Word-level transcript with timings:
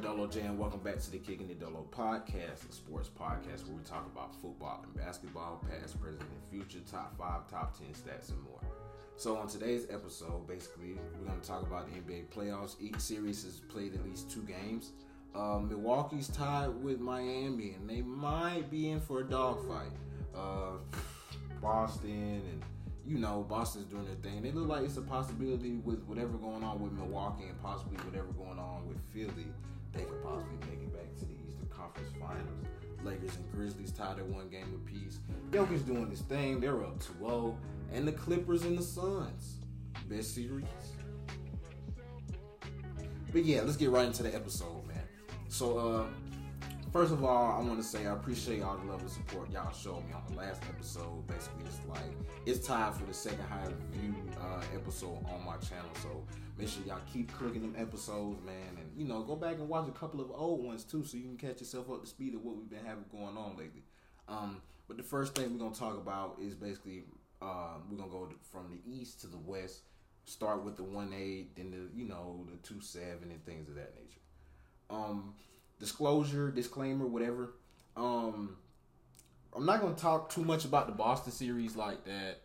Dolo 0.00 0.28
J, 0.28 0.42
and 0.42 0.56
welcome 0.56 0.78
back 0.80 0.98
to 1.00 1.10
the 1.10 1.18
Kicking 1.18 1.50
It 1.50 1.58
Dolo 1.58 1.84
podcast, 1.90 2.68
a 2.68 2.72
sports 2.72 3.08
podcast 3.08 3.66
where 3.66 3.76
we 3.76 3.82
talk 3.82 4.06
about 4.06 4.32
football 4.40 4.84
and 4.84 4.94
basketball, 4.94 5.64
past, 5.68 6.00
present, 6.00 6.22
and 6.22 6.50
future, 6.50 6.78
top 6.88 7.18
five, 7.18 7.48
top 7.50 7.76
ten 7.76 7.88
stats, 7.88 8.28
and 8.30 8.40
more. 8.42 8.60
So 9.16 9.36
on 9.36 9.48
today's 9.48 9.86
episode, 9.90 10.46
basically, 10.46 10.94
we're 11.18 11.26
going 11.26 11.40
to 11.40 11.46
talk 11.46 11.62
about 11.62 11.88
the 11.92 11.98
NBA 11.98 12.28
playoffs. 12.28 12.76
Each 12.80 13.00
series 13.00 13.42
has 13.42 13.58
played 13.58 13.94
at 13.94 14.04
least 14.04 14.30
two 14.30 14.42
games. 14.42 14.92
Uh, 15.34 15.58
Milwaukee's 15.58 16.28
tied 16.28 16.68
with 16.68 17.00
Miami, 17.00 17.72
and 17.72 17.90
they 17.90 18.02
might 18.02 18.70
be 18.70 18.90
in 18.90 19.00
for 19.00 19.20
a 19.20 19.24
dogfight. 19.24 19.90
Uh, 20.32 20.78
Boston 21.60 22.42
and 22.48 22.62
you 23.04 23.18
know, 23.18 23.44
Boston's 23.48 23.86
doing 23.86 24.04
their 24.04 24.14
thing. 24.16 24.42
They 24.42 24.52
look 24.52 24.68
like 24.68 24.84
it's 24.84 24.98
a 24.98 25.02
possibility 25.02 25.76
with 25.78 26.04
whatever 26.04 26.36
going 26.36 26.62
on 26.62 26.78
with 26.78 26.92
Milwaukee 26.92 27.44
and 27.48 27.60
possibly 27.62 27.96
whatever 28.04 28.28
going 28.32 28.58
on 28.58 28.86
with 28.86 28.98
Philly, 29.12 29.46
they 29.98 30.04
could 30.04 30.22
possibly 30.22 30.56
make 30.70 30.80
it 30.80 30.92
back 30.92 31.14
to 31.18 31.24
the 31.24 31.34
Eastern 31.46 31.68
Conference 31.68 32.10
Finals. 32.20 32.66
Lakers 33.04 33.36
and 33.36 33.52
Grizzlies 33.52 33.92
tied 33.92 34.18
at 34.18 34.26
one 34.26 34.48
game 34.48 34.80
apiece. 34.86 35.18
Jokic's 35.50 35.82
doing 35.82 36.08
his 36.10 36.20
thing. 36.20 36.60
They're 36.60 36.82
up 36.82 36.98
2-0. 37.20 37.56
And 37.92 38.06
the 38.06 38.12
Clippers 38.12 38.64
and 38.64 38.78
the 38.78 38.82
Suns. 38.82 39.56
Best 40.08 40.34
series. 40.34 40.64
But 43.32 43.44
yeah, 43.44 43.62
let's 43.62 43.76
get 43.76 43.90
right 43.90 44.06
into 44.06 44.22
the 44.22 44.34
episode, 44.34 44.86
man. 44.86 45.02
So, 45.48 45.78
uh, 45.78 46.04
First 46.98 47.12
of 47.12 47.22
all, 47.22 47.52
I 47.52 47.64
want 47.64 47.78
to 47.78 47.84
say 47.84 48.08
I 48.08 48.12
appreciate 48.12 48.60
all 48.60 48.76
the 48.76 48.90
love 48.90 49.00
and 49.02 49.08
support 49.08 49.52
y'all 49.52 49.72
showed 49.72 50.04
me 50.08 50.12
on 50.12 50.24
the 50.28 50.36
last 50.36 50.64
episode. 50.68 51.24
Basically, 51.28 51.64
it's 51.64 51.78
like 51.88 52.00
it's 52.44 52.66
tied 52.66 52.92
for 52.92 53.04
the 53.04 53.14
second 53.14 53.44
highest 53.48 53.76
viewed 53.92 54.16
uh, 54.36 54.64
episode 54.74 55.24
on 55.32 55.44
my 55.46 55.56
channel. 55.58 55.92
So 56.02 56.24
make 56.58 56.66
sure 56.66 56.82
y'all 56.84 56.98
keep 57.12 57.32
clicking 57.32 57.62
them 57.62 57.76
episodes, 57.78 58.44
man, 58.44 58.78
and 58.78 58.90
you 58.96 59.06
know 59.06 59.22
go 59.22 59.36
back 59.36 59.58
and 59.58 59.68
watch 59.68 59.88
a 59.88 59.92
couple 59.92 60.20
of 60.20 60.32
old 60.32 60.64
ones 60.64 60.82
too, 60.82 61.04
so 61.04 61.16
you 61.16 61.22
can 61.22 61.36
catch 61.36 61.60
yourself 61.60 61.88
up 61.88 62.02
to 62.02 62.08
speed 62.08 62.34
of 62.34 62.42
what 62.42 62.56
we've 62.56 62.68
been 62.68 62.84
having 62.84 63.04
going 63.12 63.36
on 63.36 63.56
lately. 63.56 63.84
Um, 64.28 64.60
but 64.88 64.96
the 64.96 65.04
first 65.04 65.36
thing 65.36 65.52
we're 65.52 65.60
gonna 65.60 65.76
talk 65.76 65.96
about 65.96 66.38
is 66.42 66.56
basically 66.56 67.04
uh, 67.40 67.74
we're 67.88 67.96
gonna 67.96 68.10
go 68.10 68.28
from 68.50 68.72
the 68.72 68.92
east 68.92 69.20
to 69.20 69.28
the 69.28 69.38
west. 69.38 69.82
Start 70.24 70.64
with 70.64 70.76
the 70.76 70.82
one 70.82 71.14
eight, 71.16 71.54
then 71.54 71.70
the 71.70 71.96
you 71.96 72.08
know 72.08 72.44
the 72.50 72.56
two 72.56 72.80
seven 72.80 73.30
and 73.30 73.46
things 73.46 73.68
of 73.68 73.76
that 73.76 73.94
nature. 73.94 74.18
Um, 74.90 75.34
disclosure, 75.78 76.50
disclaimer, 76.50 77.06
whatever. 77.06 77.54
Um, 77.96 78.56
I'm 79.54 79.66
not 79.66 79.80
gonna 79.80 79.94
talk 79.94 80.30
too 80.30 80.44
much 80.44 80.64
about 80.64 80.86
the 80.86 80.92
Boston 80.92 81.32
series 81.32 81.76
like 81.76 82.04
that, 82.04 82.42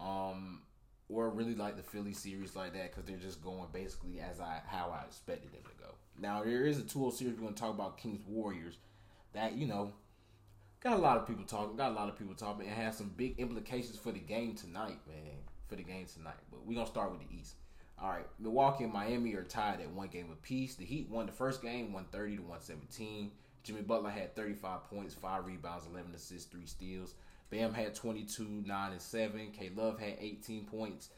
um, 0.00 0.62
or 1.08 1.30
really 1.30 1.54
like 1.54 1.76
the 1.76 1.82
Philly 1.82 2.12
series 2.12 2.54
like 2.54 2.74
that 2.74 2.90
because 2.90 3.04
they're 3.04 3.16
just 3.16 3.42
going 3.42 3.66
basically 3.72 4.20
as 4.20 4.40
I 4.40 4.60
how 4.66 4.90
I 4.90 5.04
expected 5.04 5.52
them 5.52 5.62
to 5.64 5.84
go. 5.84 5.94
Now 6.20 6.42
there 6.42 6.66
is 6.66 6.78
a 6.78 6.82
2 6.82 7.10
series 7.10 7.34
we're 7.34 7.44
gonna 7.44 7.56
talk 7.56 7.74
about 7.74 7.98
Kings 7.98 8.24
Warriors 8.26 8.76
that 9.32 9.54
you 9.54 9.66
know 9.66 9.92
got 10.80 10.94
a 10.98 11.02
lot 11.02 11.16
of 11.16 11.26
people 11.26 11.44
talking, 11.44 11.76
got 11.76 11.92
a 11.92 11.94
lot 11.94 12.08
of 12.08 12.18
people 12.18 12.34
talking, 12.34 12.66
and 12.66 12.74
has 12.74 12.96
some 12.96 13.12
big 13.16 13.38
implications 13.38 13.98
for 13.98 14.12
the 14.12 14.20
game 14.20 14.54
tonight, 14.54 14.98
man. 15.06 15.38
For 15.66 15.76
the 15.76 15.82
game 15.82 16.06
tonight, 16.06 16.38
but 16.50 16.64
we're 16.66 16.74
gonna 16.74 16.86
start 16.86 17.10
with 17.10 17.20
the 17.20 17.34
East. 17.34 17.56
All 18.00 18.10
right, 18.10 18.26
Milwaukee 18.38 18.84
and 18.84 18.92
Miami 18.92 19.34
are 19.34 19.42
tied 19.42 19.80
at 19.80 19.90
one 19.90 20.06
game 20.06 20.30
apiece. 20.30 20.76
The 20.76 20.84
Heat 20.84 21.08
won 21.10 21.26
the 21.26 21.32
first 21.32 21.62
game, 21.62 21.92
130 21.92 22.36
to 22.36 22.42
117. 22.42 23.32
Jimmy 23.64 23.82
Butler 23.82 24.10
had 24.10 24.36
35 24.36 24.84
points, 24.84 25.14
5 25.14 25.46
rebounds, 25.46 25.86
11 25.90 26.14
assists, 26.14 26.48
3 26.50 26.64
steals. 26.64 27.14
Bam 27.50 27.74
had 27.74 27.96
22, 27.96 28.62
9 28.64 28.92
and 28.92 29.00
7. 29.00 29.50
K 29.50 29.70
Love 29.74 29.98
had 29.98 30.16
18 30.20 30.64
points, 30.66 31.10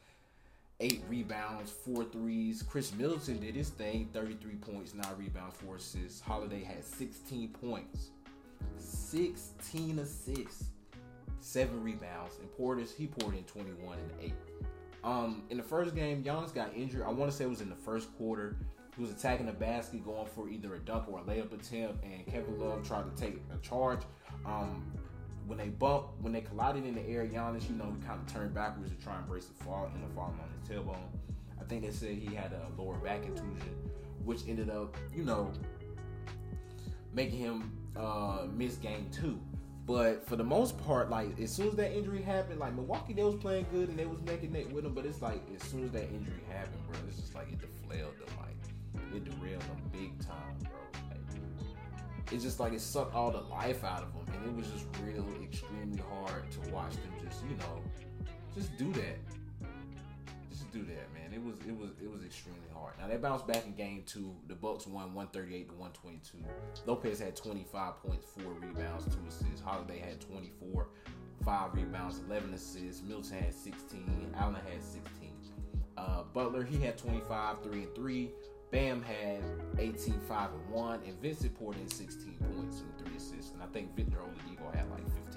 8 0.80 1.02
rebounds, 1.06 1.70
4 1.70 2.04
threes. 2.04 2.62
Khris 2.62 2.94
Middleton 2.94 3.40
did 3.40 3.54
his 3.54 3.68
thing, 3.68 4.08
33 4.14 4.54
points, 4.54 4.94
9 4.94 5.04
rebounds, 5.18 5.56
4 5.56 5.76
assists. 5.76 6.20
Holiday 6.20 6.64
had 6.64 6.82
16 6.82 7.48
points, 7.60 8.08
16 8.78 9.98
assists, 9.98 10.64
7 11.40 11.82
rebounds. 11.82 12.38
And 12.38 12.50
Portis, 12.52 12.94
he 12.96 13.06
poured 13.06 13.36
in 13.36 13.44
21 13.44 13.98
and 13.98 14.10
8. 14.22 14.32
Um, 15.02 15.44
in 15.50 15.56
the 15.56 15.62
first 15.62 15.94
game, 15.94 16.22
Giannis 16.22 16.54
got 16.54 16.74
injured. 16.74 17.02
I 17.02 17.10
want 17.10 17.30
to 17.30 17.36
say 17.36 17.44
it 17.44 17.50
was 17.50 17.60
in 17.60 17.70
the 17.70 17.76
first 17.76 18.14
quarter. 18.16 18.56
He 18.96 19.02
was 19.02 19.10
attacking 19.10 19.46
the 19.46 19.52
basket, 19.52 20.04
going 20.04 20.26
for 20.26 20.48
either 20.48 20.74
a 20.74 20.78
dunk 20.78 21.08
or 21.08 21.20
a 21.20 21.22
layup 21.22 21.52
attempt, 21.52 22.04
and 22.04 22.26
Kevin 22.26 22.58
Love 22.58 22.86
tried 22.86 23.04
to 23.04 23.22
take 23.22 23.40
a 23.54 23.58
charge. 23.58 24.00
Um, 24.44 24.92
when 25.46 25.58
they 25.58 25.68
bumped, 25.68 26.20
when 26.20 26.32
they 26.32 26.42
collided 26.42 26.84
in 26.84 26.94
the 26.94 27.08
air, 27.08 27.26
Giannis, 27.26 27.68
you 27.68 27.76
know, 27.76 27.92
he 27.98 28.06
kind 28.06 28.20
of 28.20 28.32
turned 28.32 28.54
backwards 28.54 28.90
to 28.90 28.96
try 29.02 29.16
and 29.16 29.26
brace 29.26 29.46
the 29.46 29.64
fall, 29.64 29.90
and 29.94 30.04
the 30.04 30.14
falling 30.14 30.38
on 30.38 30.48
his 30.60 30.68
tailbone. 30.68 30.96
I 31.60 31.64
think 31.64 31.82
they 31.82 31.90
said 31.90 32.16
he 32.16 32.34
had 32.34 32.52
a 32.52 32.80
lower 32.80 32.96
back 32.96 33.22
contusion, 33.22 33.74
which 34.24 34.40
ended 34.46 34.70
up, 34.70 34.96
you 35.14 35.24
know, 35.24 35.50
making 37.12 37.38
him 37.38 37.72
uh, 37.96 38.46
miss 38.54 38.76
game 38.76 39.08
two. 39.10 39.40
But 39.86 40.26
for 40.26 40.36
the 40.36 40.44
most 40.44 40.78
part, 40.84 41.10
like 41.10 41.38
as 41.40 41.50
soon 41.50 41.68
as 41.68 41.74
that 41.74 41.96
injury 41.96 42.22
happened, 42.22 42.60
like 42.60 42.74
Milwaukee, 42.74 43.12
they 43.12 43.24
was 43.24 43.34
playing 43.34 43.66
good 43.72 43.88
and 43.88 43.98
they 43.98 44.06
was 44.06 44.20
neck 44.22 44.42
and 44.42 44.52
neck 44.52 44.72
with 44.72 44.84
them. 44.84 44.94
But 44.94 45.06
it's 45.06 45.20
like 45.20 45.42
as 45.54 45.62
soon 45.68 45.84
as 45.84 45.90
that 45.92 46.04
injury 46.04 46.42
happened, 46.48 46.82
bro, 46.88 46.98
it's 47.08 47.16
just 47.16 47.34
like 47.34 47.48
it 47.52 47.60
deflailed 47.60 48.14
them, 48.18 48.28
like 48.38 49.14
it 49.14 49.24
derailed 49.24 49.62
them 49.62 49.82
big 49.92 50.18
time, 50.24 50.56
bro. 50.62 50.78
Like, 51.08 51.18
it's 52.32 52.44
just 52.44 52.60
like 52.60 52.72
it 52.72 52.80
sucked 52.80 53.14
all 53.14 53.32
the 53.32 53.40
life 53.40 53.82
out 53.82 54.02
of 54.02 54.12
them, 54.12 54.34
and 54.34 54.46
it 54.46 54.54
was 54.56 54.68
just 54.68 54.86
real 55.04 55.26
extremely 55.42 56.02
hard 56.14 56.48
to 56.52 56.70
watch 56.70 56.92
them 56.92 57.12
just, 57.24 57.42
you 57.42 57.56
know, 57.56 57.82
just 58.54 58.76
do 58.78 58.92
that, 58.92 59.18
do 60.72 60.84
that, 60.84 61.12
man. 61.14 61.32
It 61.32 61.42
was 61.42 61.54
it 61.66 61.76
was 61.76 61.90
it 62.02 62.10
was 62.10 62.24
extremely 62.24 62.68
hard. 62.74 62.94
Now 62.98 63.08
they 63.08 63.16
bounced 63.16 63.46
back 63.46 63.64
in 63.66 63.74
game 63.74 64.02
two. 64.06 64.34
The 64.48 64.54
Bucks 64.54 64.86
won 64.86 65.14
138 65.14 65.68
to 65.68 65.74
122. 65.74 66.38
Lopez 66.86 67.18
had 67.18 67.36
25 67.36 68.02
points, 68.02 68.26
four 68.26 68.52
rebounds, 68.52 69.04
two 69.06 69.20
assists. 69.28 69.60
Holiday 69.60 69.98
had 69.98 70.20
24, 70.20 70.88
five 71.44 71.74
rebounds, 71.74 72.20
11 72.26 72.54
assists. 72.54 73.02
Milton 73.02 73.38
had 73.38 73.54
16. 73.54 74.34
Allen 74.36 74.54
had 74.54 74.82
16. 74.82 75.30
Uh, 75.96 76.22
Butler 76.32 76.64
he 76.64 76.78
had 76.78 76.96
25, 76.96 77.62
three 77.62 77.82
and 77.82 77.94
three. 77.94 78.30
Bam 78.70 79.02
had 79.02 79.42
18, 79.78 80.20
5 80.28 80.50
and 80.52 80.70
1, 80.70 81.00
and 81.04 81.20
Vincent 81.20 81.58
poured 81.58 81.76
in 81.76 81.88
16 81.88 82.34
points 82.54 82.82
and 82.82 83.06
3 83.06 83.16
assists. 83.16 83.50
And 83.52 83.62
I 83.62 83.66
think 83.66 83.96
Victor 83.96 84.18
Oladipo 84.18 84.72
had 84.74 84.88
like 84.90 85.02
15 85.02 85.22
points. 85.24 85.29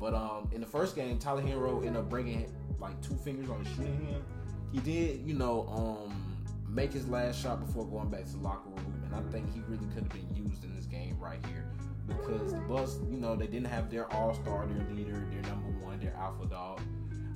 But 0.00 0.14
um, 0.14 0.48
in 0.52 0.62
the 0.62 0.66
first 0.66 0.96
game, 0.96 1.18
Tyler 1.18 1.42
Herro 1.42 1.84
ended 1.84 1.96
up 1.96 2.08
breaking 2.08 2.50
like 2.78 3.00
two 3.02 3.14
fingers 3.16 3.50
on 3.50 3.62
his 3.62 3.68
shooting 3.76 4.06
hand. 4.06 4.24
He 4.72 4.80
did, 4.80 5.20
you 5.26 5.34
know, 5.34 5.68
um, 5.68 6.44
make 6.66 6.92
his 6.92 7.06
last 7.06 7.40
shot 7.40 7.60
before 7.60 7.84
going 7.84 8.08
back 8.08 8.24
to 8.24 8.32
the 8.32 8.38
locker 8.38 8.70
room. 8.70 9.02
And 9.04 9.14
I 9.14 9.20
think 9.30 9.52
he 9.52 9.60
really 9.68 9.84
could 9.92 10.04
have 10.04 10.08
been 10.08 10.34
used 10.34 10.64
in 10.64 10.74
this 10.74 10.86
game 10.86 11.18
right 11.20 11.44
here 11.46 11.70
because 12.06 12.52
the 12.54 12.60
Bucks, 12.60 12.96
you 13.10 13.18
know, 13.18 13.36
they 13.36 13.46
didn't 13.46 13.66
have 13.66 13.90
their 13.90 14.10
all 14.14 14.34
star, 14.34 14.66
their 14.66 14.96
leader, 14.96 15.26
their 15.30 15.42
number 15.42 15.68
one, 15.84 16.00
their 16.00 16.14
alpha 16.16 16.46
dog. 16.46 16.80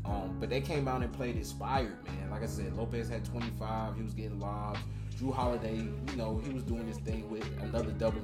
Um, 0.05 0.37
but 0.39 0.51
they 0.51 0.61
came 0.61 0.87
out 0.87 1.03
and 1.03 1.13
played 1.13 1.37
inspired, 1.37 2.05
man. 2.05 2.31
Like 2.31 2.43
I 2.43 2.47
said, 2.47 2.77
Lopez 2.77 3.09
had 3.09 3.25
25. 3.25 3.97
He 3.97 4.03
was 4.03 4.15
getting 4.15 4.39
lobs. 4.39 4.81
Jrue 5.19 5.33
Holiday, 5.33 5.77
you 5.77 6.17
know, 6.17 6.41
he 6.45 6.53
was 6.53 6.65
doing 6.65 6.87
his 6.89 6.99
thing 6.99 7.31
with 7.31 7.49
another 7.63 7.93
double 7.93 8.21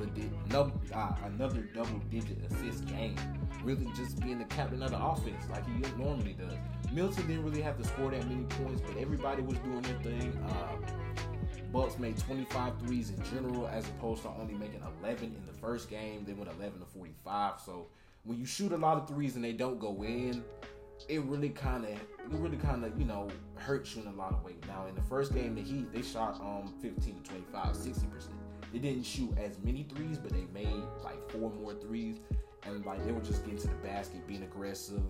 uh, 0.93 1.13
another 1.25 1.61
double 1.73 1.99
digit 2.11 2.39
assist 2.51 2.85
game. 2.87 3.15
Really, 3.63 3.87
just 3.95 4.21
being 4.21 4.39
the 4.39 4.45
captain 4.47 4.83
of 4.83 4.91
the 4.91 5.03
offense 5.03 5.45
like 5.51 5.65
he 5.67 5.81
normally 5.97 6.33
does. 6.33 6.53
Milton 6.93 7.27
didn't 7.29 7.45
really 7.45 7.63
have 7.63 7.79
to 7.79 7.85
score 7.85 8.11
that 8.11 8.27
many 8.29 8.43
points, 8.45 8.83
but 8.85 8.97
everybody 8.97 9.43
was 9.43 9.57
doing 9.59 9.83
their 9.83 9.99
thing. 9.99 10.37
Uh, 10.49 10.77
Bucks 11.73 11.99
made 11.99 12.19
25 12.19 12.81
threes 12.81 13.11
in 13.11 13.23
general, 13.25 13.69
as 13.69 13.89
opposed 13.89 14.23
to 14.23 14.29
only 14.41 14.55
making 14.55 14.83
11 15.03 15.25
in 15.25 15.47
the 15.47 15.53
first 15.61 15.89
game. 15.89 16.25
They 16.27 16.33
went 16.33 16.51
11 16.59 16.81
to 16.81 16.87
45. 16.87 17.61
So 17.65 17.87
when 18.25 18.39
you 18.39 18.45
shoot 18.45 18.73
a 18.73 18.77
lot 18.77 18.97
of 18.97 19.09
threes 19.09 19.37
and 19.37 19.45
they 19.45 19.53
don't 19.53 19.79
go 19.79 20.03
in, 20.03 20.43
it 21.09 21.23
really 21.23 21.51
kind 21.51 21.85
of, 21.85 21.91
it 21.91 22.01
really 22.29 22.57
kind 22.57 22.85
of, 22.85 22.99
you 22.99 23.05
know, 23.05 23.29
hurts 23.57 23.95
you 23.95 24.03
in 24.03 24.09
a 24.09 24.13
lot 24.13 24.33
of 24.33 24.45
ways. 24.45 24.61
Now 24.67 24.87
in 24.87 24.95
the 24.95 25.03
first 25.03 25.35
game, 25.35 25.55
the 25.55 25.63
Heat 25.63 25.93
they 25.93 26.03
shot 26.03 26.41
um 26.41 26.75
15 26.81 27.23
to 27.23 27.31
25, 27.31 27.77
60 27.77 28.07
percent. 28.07 28.35
They 28.73 28.79
didn't 28.79 29.05
shoot 29.05 29.37
as 29.39 29.59
many 29.59 29.85
threes, 29.85 30.19
but 30.19 30.33
they 30.33 30.47
made 30.53 30.83
like 31.03 31.31
four 31.31 31.51
more 31.51 31.75
threes, 31.75 32.21
and 32.65 32.85
like 32.85 33.05
they 33.05 33.13
were 33.13 33.21
just 33.21 33.45
getting 33.45 33.61
to 33.61 33.69
the 33.69 33.75
basket, 33.75 34.27
being 34.27 34.43
aggressive. 34.43 35.03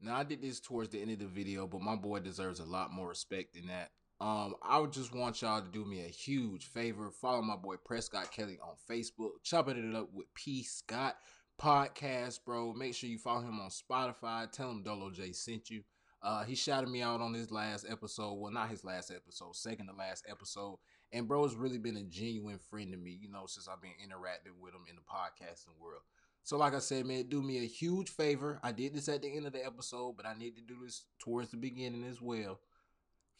Now 0.00 0.16
I 0.16 0.24
did 0.24 0.42
this 0.42 0.60
towards 0.60 0.90
the 0.90 1.00
end 1.00 1.12
of 1.12 1.20
the 1.20 1.26
video, 1.26 1.66
but 1.66 1.80
my 1.80 1.96
boy 1.96 2.18
deserves 2.18 2.60
a 2.60 2.64
lot 2.64 2.92
more 2.92 3.08
respect 3.08 3.54
than 3.54 3.68
that. 3.68 3.90
Um, 4.20 4.54
I 4.62 4.78
would 4.78 4.92
just 4.92 5.14
want 5.14 5.42
y'all 5.42 5.60
to 5.60 5.68
do 5.68 5.84
me 5.84 6.04
a 6.04 6.08
huge 6.08 6.66
favor. 6.66 7.10
Follow 7.10 7.42
my 7.42 7.56
boy 7.56 7.76
Prescott 7.84 8.30
Kelly 8.30 8.58
on 8.62 8.74
Facebook. 8.88 9.30
Chopping 9.42 9.76
it 9.76 9.96
up 9.96 10.10
with 10.12 10.32
P 10.34 10.62
Scott 10.62 11.16
podcast, 11.62 12.40
bro. 12.44 12.72
Make 12.72 12.94
sure 12.94 13.08
you 13.08 13.18
follow 13.18 13.42
him 13.42 13.60
on 13.60 13.70
Spotify. 13.70 14.50
Tell 14.50 14.70
him 14.70 14.82
Dolo 14.82 15.10
J 15.10 15.32
sent 15.32 15.70
you. 15.70 15.82
Uh, 16.20 16.42
he 16.44 16.54
shouted 16.54 16.88
me 16.88 17.02
out 17.02 17.20
on 17.20 17.34
his 17.34 17.52
last 17.52 17.86
episode. 17.88 18.34
Well, 18.34 18.52
not 18.52 18.68
his 18.68 18.84
last 18.84 19.12
episode, 19.12 19.54
second 19.54 19.86
to 19.86 19.94
last 19.94 20.24
episode. 20.28 20.78
And 21.12 21.28
bro 21.28 21.44
has 21.44 21.54
really 21.54 21.78
been 21.78 21.96
a 21.96 22.02
genuine 22.02 22.58
friend 22.58 22.90
to 22.92 22.98
me, 22.98 23.16
you 23.20 23.30
know, 23.30 23.46
since 23.46 23.68
I've 23.68 23.82
been 23.82 23.92
interacting 24.02 24.54
with 24.60 24.74
him 24.74 24.82
in 24.88 24.96
the 24.96 25.02
podcasting 25.02 25.80
world. 25.80 26.02
So, 26.42 26.56
like 26.56 26.74
I 26.74 26.80
said, 26.80 27.06
man, 27.06 27.28
do 27.28 27.40
me 27.40 27.58
a 27.58 27.66
huge 27.66 28.10
favor. 28.10 28.58
I 28.62 28.72
did 28.72 28.94
this 28.94 29.08
at 29.08 29.22
the 29.22 29.36
end 29.36 29.46
of 29.46 29.52
the 29.52 29.64
episode, 29.64 30.16
but 30.16 30.26
I 30.26 30.34
need 30.34 30.56
to 30.56 30.62
do 30.62 30.78
this 30.84 31.04
towards 31.20 31.50
the 31.50 31.56
beginning 31.56 32.04
as 32.04 32.20
well 32.20 32.58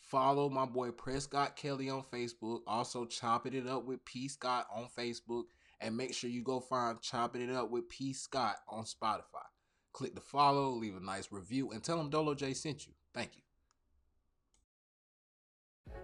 follow 0.03 0.51
my 0.51 0.67
boy 0.67 0.91
Prescott 0.91 1.57
Kelly 1.57 1.89
on 1.89 2.03
Facebook. 2.03 2.61
Also, 2.67 3.05
chopping 3.05 3.55
it 3.55 3.67
up 3.67 3.87
with 3.87 4.05
P 4.05 4.29
Scott 4.29 4.67
on 4.75 4.89
Facebook, 4.97 5.45
and 5.83 5.97
make 5.97 6.15
sure 6.15 6.31
you 6.31 6.43
go 6.43 6.61
find 6.61 7.01
chopping 7.01 7.43
it 7.43 7.55
up 7.55 7.71
with 7.71 7.89
P 7.89 8.13
Scott 8.13 8.57
on 8.69 8.85
Spotify. 8.85 9.47
Click 9.93 10.15
the 10.15 10.21
follow, 10.21 10.71
leave 10.71 10.97
a 10.97 11.01
nice 11.01 11.29
review, 11.31 11.71
and 11.73 11.83
tell 11.83 11.99
them 11.99 12.09
Dolo 12.09 12.35
J 12.35 12.55
sent 12.55 12.87
you. 12.87 12.93
Thank 13.13 13.31
you. 13.37 13.43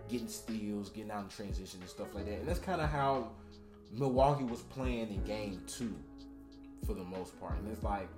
Getting 0.09 0.29
steals, 0.29 0.91
getting 0.91 1.11
out 1.11 1.25
in 1.25 1.29
transition 1.29 1.81
and 1.81 1.89
stuff 1.89 2.15
like 2.15 2.27
that, 2.27 2.41
and 2.41 2.49
that's 2.49 2.59
kind 2.59 2.81
of 2.81 2.91
how 2.91 3.31
Milwaukee 3.93 4.45
was 4.45 4.63
playing 4.63 5.09
in 5.11 5.23
Game 5.25 5.63
Two, 5.67 5.95
for 6.87 6.95
the 6.95 7.05
most 7.05 7.39
part. 7.41 7.59
And 7.59 7.71
it's 7.71 7.83
like 7.83 8.09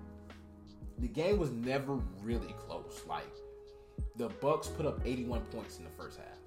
the 0.99 1.09
game 1.09 1.39
was 1.39 1.51
never 1.51 1.99
really 2.23 2.55
close. 2.59 3.03
Like 3.09 3.33
the 4.17 4.29
Bucks 4.41 4.69
put 4.69 4.87
up 4.87 5.01
81 5.05 5.41
points 5.53 5.79
in 5.79 5.85
the 5.85 5.91
first 5.91 6.19
half. 6.19 6.39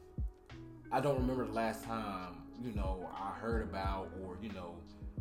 I 0.92 1.00
don't 1.00 1.18
remember 1.18 1.45
the 1.45 1.54
last 1.54 1.83
time, 1.83 2.44
you 2.63 2.71
know, 2.74 3.10
I 3.15 3.31
heard 3.31 3.63
about 3.63 4.10
or, 4.21 4.38
you 4.42 4.50
know, 4.54 4.75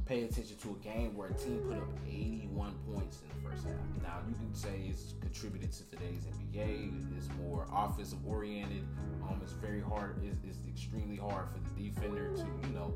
pay 0.06 0.24
attention 0.24 0.56
to 0.56 0.70
a 0.70 0.84
game 0.84 1.16
where 1.16 1.28
a 1.28 1.34
team 1.34 1.58
put 1.68 1.78
up 1.78 1.88
81 2.06 2.74
points 2.92 3.18
in 3.22 3.28
the 3.28 3.48
first 3.48 3.66
half. 3.66 3.74
Now, 4.02 4.18
you 4.28 4.34
can 4.34 4.54
say 4.54 4.86
it's 4.88 5.14
contributed 5.20 5.72
to 5.72 5.84
today's 5.90 6.24
NBA. 6.26 7.16
It's 7.16 7.28
more 7.40 7.66
offensive 7.72 8.18
oriented. 8.26 8.84
Um, 9.22 9.40
it's 9.42 9.52
very 9.52 9.80
hard. 9.80 10.22
It's, 10.24 10.36
it's 10.44 10.58
extremely 10.68 11.16
hard 11.16 11.46
for 11.52 11.60
the 11.60 11.88
defender 11.88 12.34
to, 12.36 12.68
you 12.68 12.74
know, 12.74 12.94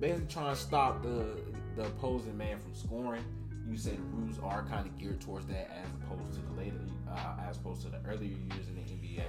basically 0.00 0.26
try 0.26 0.50
to 0.50 0.56
stop 0.56 1.02
the 1.02 1.38
the 1.76 1.84
opposing 1.84 2.36
man 2.38 2.58
from 2.58 2.74
scoring 2.74 3.22
you 3.68 3.76
say 3.76 3.90
the 3.90 4.02
rules 4.16 4.38
are 4.42 4.64
kind 4.64 4.86
of 4.86 4.96
geared 4.98 5.20
towards 5.20 5.46
that 5.46 5.70
as 5.70 5.88
opposed 6.02 6.34
to 6.34 6.40
the 6.46 6.60
later, 6.60 6.80
uh, 7.10 7.34
as 7.48 7.56
opposed 7.56 7.82
to 7.82 7.88
the 7.88 7.98
earlier 8.06 8.30
years 8.30 8.68
in 8.68 8.76
the 8.76 8.82
NBA. 8.82 9.24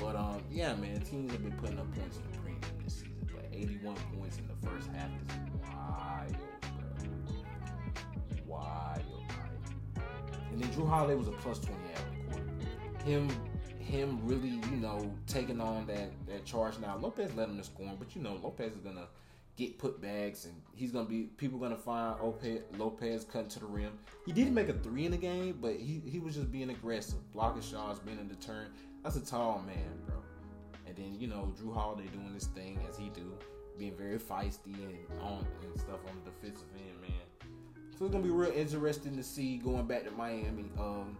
But 0.00 0.16
um, 0.16 0.42
yeah, 0.50 0.74
man, 0.74 1.00
teams 1.00 1.32
have 1.32 1.42
been 1.42 1.52
putting 1.52 1.78
up 1.78 1.92
points 1.94 2.16
in 2.16 2.22
the 2.30 2.38
premium 2.38 2.60
this 2.84 2.94
season. 2.94 3.14
But 3.32 3.46
81 3.52 3.96
points 4.16 4.38
in 4.38 4.48
the 4.48 4.68
first 4.68 4.88
half 4.88 5.10
is 5.10 5.62
wild. 5.62 6.36
And 10.50 10.62
then 10.62 10.70
Jrue 10.70 10.88
Holiday 10.88 11.14
was 11.14 11.28
a 11.28 11.32
plus 11.32 11.58
20 11.60 11.80
out 11.94 11.96
the 12.10 12.32
court. 12.32 13.04
Him, 13.04 13.28
him 13.78 14.18
really, 14.24 14.60
you 14.70 14.76
know, 14.76 15.14
taking 15.26 15.60
on 15.60 15.86
that 15.86 16.10
that 16.26 16.44
charge. 16.44 16.78
Now 16.78 16.96
Lopez 16.96 17.34
led 17.34 17.48
him 17.48 17.58
to 17.58 17.64
scoring, 17.64 17.96
but 17.98 18.14
you 18.16 18.22
know 18.22 18.38
Lopez 18.42 18.72
is 18.72 18.80
gonna 18.80 19.06
get 19.56 19.78
put 19.78 20.00
bags, 20.00 20.46
and 20.46 20.54
he's 20.74 20.92
gonna 20.92 21.08
be 21.08 21.24
people 21.36 21.58
gonna 21.58 21.76
find 21.76 22.16
Lopez, 22.76 23.24
cutting 23.24 23.48
to 23.50 23.60
the 23.60 23.66
rim. 23.66 23.98
He 24.26 24.32
didn't 24.32 24.54
make 24.54 24.68
a 24.68 24.72
three 24.72 25.04
in 25.04 25.10
the 25.10 25.16
game, 25.16 25.58
but 25.60 25.76
he 25.76 26.02
he 26.04 26.18
was 26.18 26.34
just 26.34 26.50
being 26.50 26.70
aggressive, 26.70 27.32
blocking 27.32 27.62
shots, 27.62 27.98
being 28.00 28.18
in 28.18 28.28
the 28.28 28.36
turn. 28.36 28.68
That's 29.02 29.16
a 29.16 29.24
tall 29.24 29.62
man, 29.66 30.00
bro. 30.06 30.16
And 30.86 30.96
then 30.96 31.16
you 31.20 31.26
know 31.26 31.52
Jrue 31.60 31.74
Holiday 31.74 32.08
doing 32.08 32.32
this 32.34 32.46
thing 32.46 32.78
as 32.88 32.96
he 32.96 33.10
do, 33.10 33.32
being 33.78 33.96
very 33.96 34.18
feisty 34.18 34.74
and 34.74 35.20
on 35.20 35.46
and 35.62 35.78
stuff 35.78 36.00
on 36.08 36.16
the 36.24 36.30
defensive 36.30 36.68
end, 36.74 37.00
man. 37.00 37.27
So 37.98 38.04
it's 38.04 38.12
gonna 38.12 38.22
be 38.22 38.30
real 38.30 38.52
interesting 38.52 39.16
to 39.16 39.24
see 39.24 39.56
going 39.56 39.84
back 39.86 40.04
to 40.04 40.12
Miami. 40.12 40.66
Um, 40.78 41.16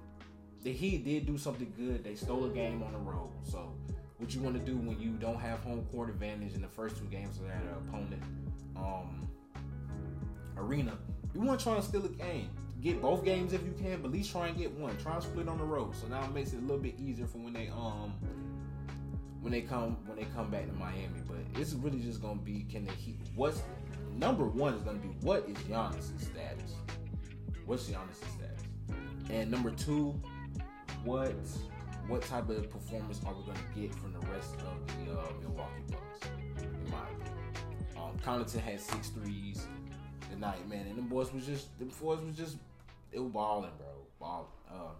the 0.63 0.73
Heat 0.73 1.05
did 1.05 1.27
do 1.27 1.37
something 1.37 1.73
good. 1.77 2.05
They 2.05 2.15
stole 2.15 2.45
a 2.45 2.51
game 2.51 2.85
on 2.85 2.93
the 2.93 2.99
road, 2.99 3.31
so 3.43 3.73
what 4.19 4.33
you 4.33 4.41
want 4.41 4.55
to 4.55 4.61
do 4.61 4.77
when 4.77 5.01
you 5.01 5.11
don't 5.13 5.41
have 5.41 5.59
home 5.61 5.85
court 5.91 6.09
advantage 6.09 6.55
in 6.55 6.63
the 6.63 6.69
first 6.69 6.97
two 6.97 7.07
games 7.07 7.39
of 7.39 7.49
that 7.49 7.63
opponent 7.83 8.23
um, 8.77 9.29
arena. 10.57 10.97
You 11.35 11.41
want 11.41 11.59
to 11.59 11.65
try 11.65 11.75
and 11.75 11.83
steal 11.83 12.05
a 12.05 12.09
game. 12.11 12.51
Get 12.81 13.03
both 13.03 13.25
games 13.25 13.53
if 13.53 13.65
you 13.65 13.75
can, 13.77 14.01
but 14.01 14.09
at 14.09 14.15
least 14.15 14.31
try 14.31 14.47
and 14.47 14.57
get 14.57 14.71
one. 14.73 14.97
Try 14.99 15.15
and 15.15 15.23
split 15.23 15.49
on 15.49 15.59
the 15.59 15.65
road. 15.65 15.97
So 15.97 16.07
now 16.07 16.23
it 16.23 16.33
makes 16.33 16.53
it 16.53 16.59
a 16.59 16.61
little 16.61 16.79
bit 16.79 16.95
easier 17.01 17.27
for 17.27 17.39
when 17.39 17.55
they 17.55 17.71
um 17.71 18.13
when 19.41 19.51
they 19.51 19.63
come 19.63 19.97
when 20.07 20.17
they 20.17 20.27
come 20.33 20.49
back 20.49 20.67
to 20.67 20.73
Miami. 20.75 21.23
But 21.27 21.39
it's 21.61 21.73
really 21.73 21.99
just 21.99 22.23
gonna 22.23 22.41
be 22.41 22.65
can 22.71 22.85
they 22.85 22.93
keep 23.05 23.19
what's 23.35 23.63
number 24.19 24.47
one 24.47 24.75
is 24.75 24.83
gonna 24.83 24.99
be 24.99 25.09
what 25.21 25.49
is 25.49 25.57
Giannis' 25.59 26.21
status? 26.21 26.75
What's 27.67 27.89
Giannis' 27.89 28.17
status? 28.17 28.65
And 29.31 29.51
number 29.51 29.71
two, 29.71 30.21
what 31.05 31.35
what 32.09 32.23
type 32.23 32.49
of 32.49 32.71
performance 32.71 33.21
are 33.27 33.35
we 33.35 33.45
going 33.45 33.59
to 33.59 33.81
get 33.81 33.95
from 33.95 34.15
the 34.15 34.27
rest 34.29 34.55
of 34.55 35.05
the 35.05 35.13
uh, 35.13 35.27
Milwaukee 35.43 35.83
Bucks? 35.91 36.31
In 36.63 36.91
my 36.91 37.03
opinion, 37.03 37.53
um, 37.99 38.17
Connaughton 38.25 38.61
had 38.61 38.81
six 38.81 39.09
threes 39.09 39.67
tonight, 40.31 40.67
man, 40.69 40.87
and 40.87 40.97
the 40.97 41.03
boys 41.03 41.33
was 41.33 41.45
just 41.45 41.79
the 41.79 41.85
boys 41.85 42.21
was 42.21 42.35
just 42.35 42.57
it 43.13 43.19
was 43.19 43.31
balling, 43.31 43.71
bro, 43.79 43.89
balling. 44.19 44.47
Uh, 44.71 44.93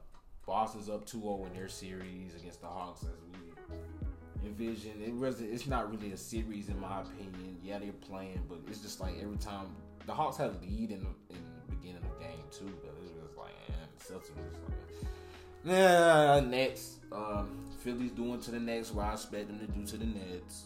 Boston's 0.47 0.89
up 0.89 1.07
2-0 1.07 1.47
in 1.47 1.53
their 1.55 1.69
series 1.69 2.35
against 2.35 2.63
the 2.63 2.67
Hawks, 2.67 3.03
as 3.03 3.11
we 3.33 3.77
envisioned. 4.45 5.03
It 5.03 5.13
wasn't. 5.13 5.53
it's 5.53 5.67
not 5.67 5.91
really 5.91 6.13
a 6.13 6.17
series 6.17 6.69
in 6.69 6.81
my 6.81 7.01
opinion. 7.01 7.59
Yeah, 7.63 7.79
they're 7.79 7.93
playing, 7.93 8.41
but 8.49 8.59
it's 8.69 8.81
just 8.81 9.01
like 9.01 9.15
every 9.21 9.39
time 9.39 9.67
the 10.07 10.15
Hawks 10.15 10.37
had 10.37 10.51
a 10.51 10.57
lead 10.63 10.91
in 10.91 11.01
the, 11.01 11.35
in 11.35 11.43
the 11.67 11.77
beginning 11.77 12.03
of 12.03 12.19
the 12.19 12.25
game 12.25 12.45
too, 12.51 12.73
but 12.83 12.95
it 13.05 13.23
was 13.23 13.37
like, 13.37 13.53
man, 13.69 13.89
the 13.99 14.05
Celtics 14.05 14.37
was 14.37 14.59
like. 14.67 15.09
Yeah, 15.65 16.41
Nets. 16.41 16.97
Um, 17.13 17.65
Philly's 17.81 18.13
doing 18.13 18.41
to 18.41 18.51
the 18.51 18.61
Nets 18.61 18.93
what 18.93 19.07
I 19.07 19.13
expect 19.13 19.49
them 19.49 19.59
to 19.61 19.67
do 19.67 19.85
to 19.85 19.97
the 19.97 20.07
Nets. 20.07 20.65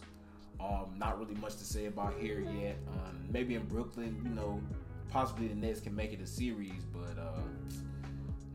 Um, 0.59 0.95
not 0.97 1.19
really 1.19 1.35
much 1.35 1.57
to 1.57 1.63
say 1.65 1.87
about 1.87 2.13
here 2.19 2.39
yet. 2.39 2.77
Um, 2.87 3.25
maybe 3.29 3.55
in 3.55 3.65
Brooklyn, 3.65 4.21
you 4.23 4.29
know, 4.29 4.61
possibly 5.09 5.47
the 5.47 5.55
Nets 5.55 5.81
can 5.81 5.95
make 5.95 6.13
it 6.13 6.21
a 6.21 6.27
series, 6.27 6.85
but 6.93 7.21
uh, 7.21 7.41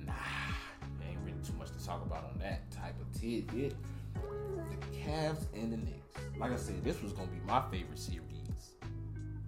nah, 0.07 0.13
ain't 1.07 1.19
really 1.25 1.39
too 1.45 1.53
much 1.59 1.71
to 1.71 1.85
talk 1.85 2.05
about 2.05 2.25
on 2.25 2.39
that 2.41 2.71
type 2.71 2.95
of 3.01 3.21
tidbit. 3.21 3.75
Cavs 5.09 5.47
and 5.55 5.73
the 5.73 5.79
Knicks. 5.79 6.15
Like 6.39 6.53
I 6.53 6.57
said, 6.57 6.85
this 6.85 7.03
was 7.03 7.13
gonna 7.13 7.29
be 7.29 7.41
my 7.47 7.63
favorite 7.71 7.99
series 7.99 8.21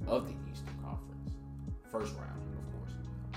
of 0.06 0.26
the 0.26 0.34
Eastern 0.50 0.74
Conference, 0.82 1.34
first 1.92 2.14
round. 2.16 2.40
Of 2.56 2.78
course. 2.78 2.92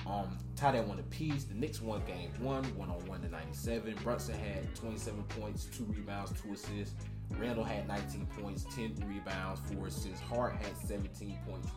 Um, 0.07 0.37
tied 0.55 0.75
at 0.75 0.87
one 0.87 0.99
apiece. 0.99 1.43
The 1.43 1.53
Knicks 1.53 1.81
won 1.81 2.01
game 2.05 2.31
one, 2.39 2.63
one 2.77 2.89
on 2.89 3.05
one 3.07 3.21
to 3.21 3.29
97. 3.29 3.95
Brunson 4.03 4.35
had 4.35 4.73
27 4.75 5.21
points, 5.23 5.65
two 5.65 5.83
rebounds, 5.83 6.31
two 6.41 6.53
assists. 6.53 6.95
Randle 7.37 7.63
had 7.65 7.87
19 7.87 8.27
points, 8.39 8.65
10 8.73 9.03
rebounds, 9.07 9.59
four 9.71 9.87
assists. 9.87 10.21
Hart 10.21 10.53
had 10.53 10.77
17 10.77 11.37
points, 11.47 11.67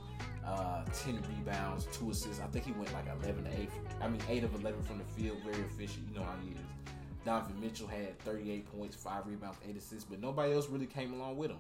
uh, 0.44 0.84
10 1.05 1.22
rebounds, 1.38 1.86
two 1.93 2.10
assists. 2.10 2.41
I 2.41 2.46
think 2.46 2.67
he 2.67 2.72
went 2.72 2.93
like 2.93 3.06
11 3.22 3.44
to 3.44 3.60
8. 3.60 3.69
I 4.00 4.08
mean, 4.08 4.20
8 4.29 4.44
of 4.44 4.55
11 4.55 4.82
from 4.84 4.98
the 4.98 5.05
field, 5.05 5.38
very 5.44 5.62
efficient. 5.65 6.06
You 6.08 6.20
know 6.20 6.24
how 6.24 6.36
he 6.44 6.50
is. 6.50 6.75
Donovan 7.26 7.60
Mitchell 7.60 7.88
had 7.88 8.18
38 8.20 8.72
points, 8.78 8.96
5 8.96 9.26
rebounds, 9.26 9.58
8 9.68 9.76
assists, 9.76 10.04
but 10.04 10.20
nobody 10.20 10.54
else 10.54 10.68
really 10.68 10.86
came 10.86 11.12
along 11.12 11.36
with 11.36 11.50
him. 11.50 11.58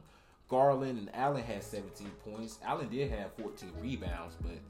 Garland 0.48 0.96
and 0.98 1.10
Allen 1.12 1.42
had 1.42 1.62
17 1.62 2.08
points. 2.24 2.58
Allen 2.64 2.88
did 2.88 3.10
have 3.10 3.32
14 3.34 3.72
rebounds, 3.82 4.36
but 4.40 4.52
it 4.52 4.60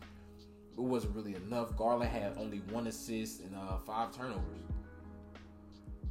wasn't 0.83 1.15
really 1.15 1.35
enough. 1.35 1.77
Garland 1.77 2.11
had 2.11 2.33
only 2.39 2.63
one 2.71 2.87
assist 2.87 3.43
and 3.43 3.55
uh, 3.55 3.77
five 3.87 4.17
turnovers. 4.17 4.43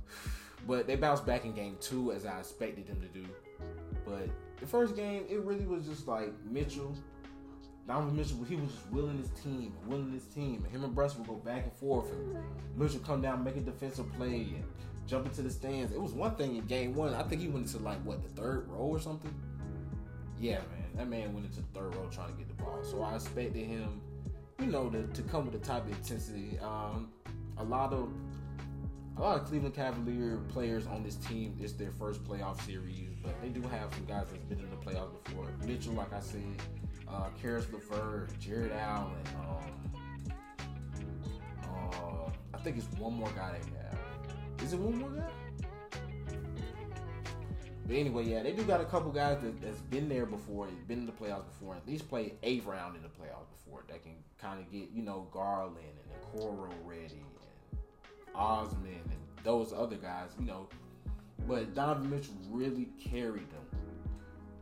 But 0.67 0.87
they 0.87 0.95
bounced 0.95 1.27
back 1.27 1.45
in 1.45 1.51
game 1.51 1.77
two 1.79 2.11
as 2.11 2.25
I 2.25 2.39
expected 2.39 2.87
them 2.87 2.99
to 2.99 3.07
do. 3.07 3.23
But 4.03 4.29
the 4.59 4.65
first 4.65 4.95
game, 4.95 5.23
it 5.29 5.41
really 5.41 5.67
was 5.67 5.85
just 5.85 6.07
like 6.07 6.33
Mitchell. 6.49 6.95
Donovan 7.87 8.15
Mitchell, 8.15 8.43
he 8.43 8.55
was 8.55 8.71
just 8.71 8.89
willing 8.91 9.17
his 9.17 9.29
team, 9.43 9.73
willing 9.85 10.11
his 10.11 10.25
team. 10.25 10.65
Him 10.71 10.83
and 10.83 10.95
Bruss 10.95 11.17
would 11.17 11.27
go 11.27 11.35
back 11.35 11.63
and 11.63 11.73
forth. 11.73 12.09
And 12.11 12.35
Mitchell 12.75 12.99
come 12.99 13.21
down, 13.21 13.43
make 13.43 13.57
a 13.57 13.61
defensive 13.61 14.11
play, 14.13 14.47
and 14.55 14.63
jump 15.05 15.27
into 15.27 15.43
the 15.43 15.51
stands. 15.51 15.91
It 15.91 16.01
was 16.01 16.13
one 16.13 16.35
thing 16.35 16.55
in 16.55 16.65
game 16.65 16.95
one. 16.95 17.13
I 17.13 17.23
think 17.23 17.41
he 17.41 17.47
went 17.47 17.67
into 17.67 17.83
like, 17.83 17.99
what, 18.03 18.23
the 18.23 18.41
third 18.41 18.67
row 18.69 18.79
or 18.79 18.99
something? 18.99 19.33
Yeah, 20.39 20.55
man. 20.55 20.85
That 20.95 21.09
man 21.09 21.33
went 21.33 21.45
into 21.45 21.61
the 21.61 21.79
third 21.79 21.95
row 21.95 22.07
trying 22.11 22.31
to 22.31 22.33
get 22.33 22.47
the 22.47 22.55
ball. 22.55 22.79
So 22.83 23.03
I 23.03 23.15
expected 23.15 23.65
him 23.65 24.01
you 24.59 24.67
know, 24.67 24.89
to, 24.89 25.03
to 25.07 25.21
come 25.23 25.45
with 25.45 25.59
the 25.59 25.65
type 25.65 25.85
of 25.85 25.91
intensity. 25.91 26.57
Um, 26.61 27.09
a 27.57 27.63
lot 27.63 27.93
of 27.93 28.09
a 29.17 29.21
lot 29.21 29.39
of 29.39 29.47
Cleveland 29.47 29.75
Cavalier 29.75 30.39
players 30.49 30.87
on 30.87 31.01
this 31.01 31.15
team. 31.15 31.57
It's 31.61 31.73
their 31.73 31.91
first 31.91 32.23
playoff 32.25 32.61
series, 32.65 33.09
but 33.23 33.41
they 33.41 33.47
do 33.47 33.61
have 33.61 33.93
some 33.93 34.05
guys 34.05 34.27
that's 34.29 34.43
been 34.43 34.59
in 34.59 34.69
the 34.69 34.75
playoffs 34.75 35.23
before. 35.23 35.47
Mitchell, 35.65 35.93
like 35.93 36.11
I 36.11 36.19
said, 36.19 36.41
uh, 37.07 37.29
Caris 37.41 37.67
LeVert, 37.71 38.37
Jarrett 38.39 38.71
Allen. 38.71 39.13
Um, 39.39 39.91
uh, 41.63 42.29
I 42.53 42.57
think 42.59 42.77
it's 42.77 42.87
one 42.97 43.13
more 43.13 43.29
guy 43.35 43.51
they 43.51 43.77
have. 43.77 44.63
Is 44.63 44.73
it 44.73 44.79
one 44.79 44.97
more 44.97 45.09
guy? 45.09 45.29
But 47.87 47.95
anyway, 47.95 48.25
yeah, 48.25 48.41
they 48.41 48.51
do 48.51 48.63
got 48.63 48.81
a 48.81 48.85
couple 48.85 49.11
guys 49.11 49.41
that, 49.43 49.61
that's 49.61 49.81
been 49.81 50.09
there 50.09 50.25
before, 50.25 50.67
been 50.87 50.99
in 50.99 51.05
the 51.05 51.11
playoffs 51.11 51.45
before, 51.45 51.75
at 51.75 51.87
least 51.87 52.09
played 52.09 52.33
eighth 52.41 52.65
round 52.65 52.95
in 52.95 53.03
the 53.03 53.09
playoffs 53.09 53.49
before. 53.51 53.83
That 53.87 54.01
can 54.01 54.15
kind 54.41 54.59
of 54.59 54.71
get 54.71 54.89
you 54.91 55.03
know 55.03 55.27
Garland 55.31 55.77
and 55.77 56.41
Okoro 56.41 56.71
ready 56.83 57.21
and 57.21 57.35
Osman 58.35 59.01
and 59.05 59.19
those 59.43 59.73
other 59.73 59.95
guys, 59.95 60.31
you 60.39 60.45
know. 60.45 60.67
But 61.47 61.75
Donovan 61.75 62.09
Mitchell 62.09 62.33
really 62.49 62.89
carried 62.99 63.49
them, 63.51 63.65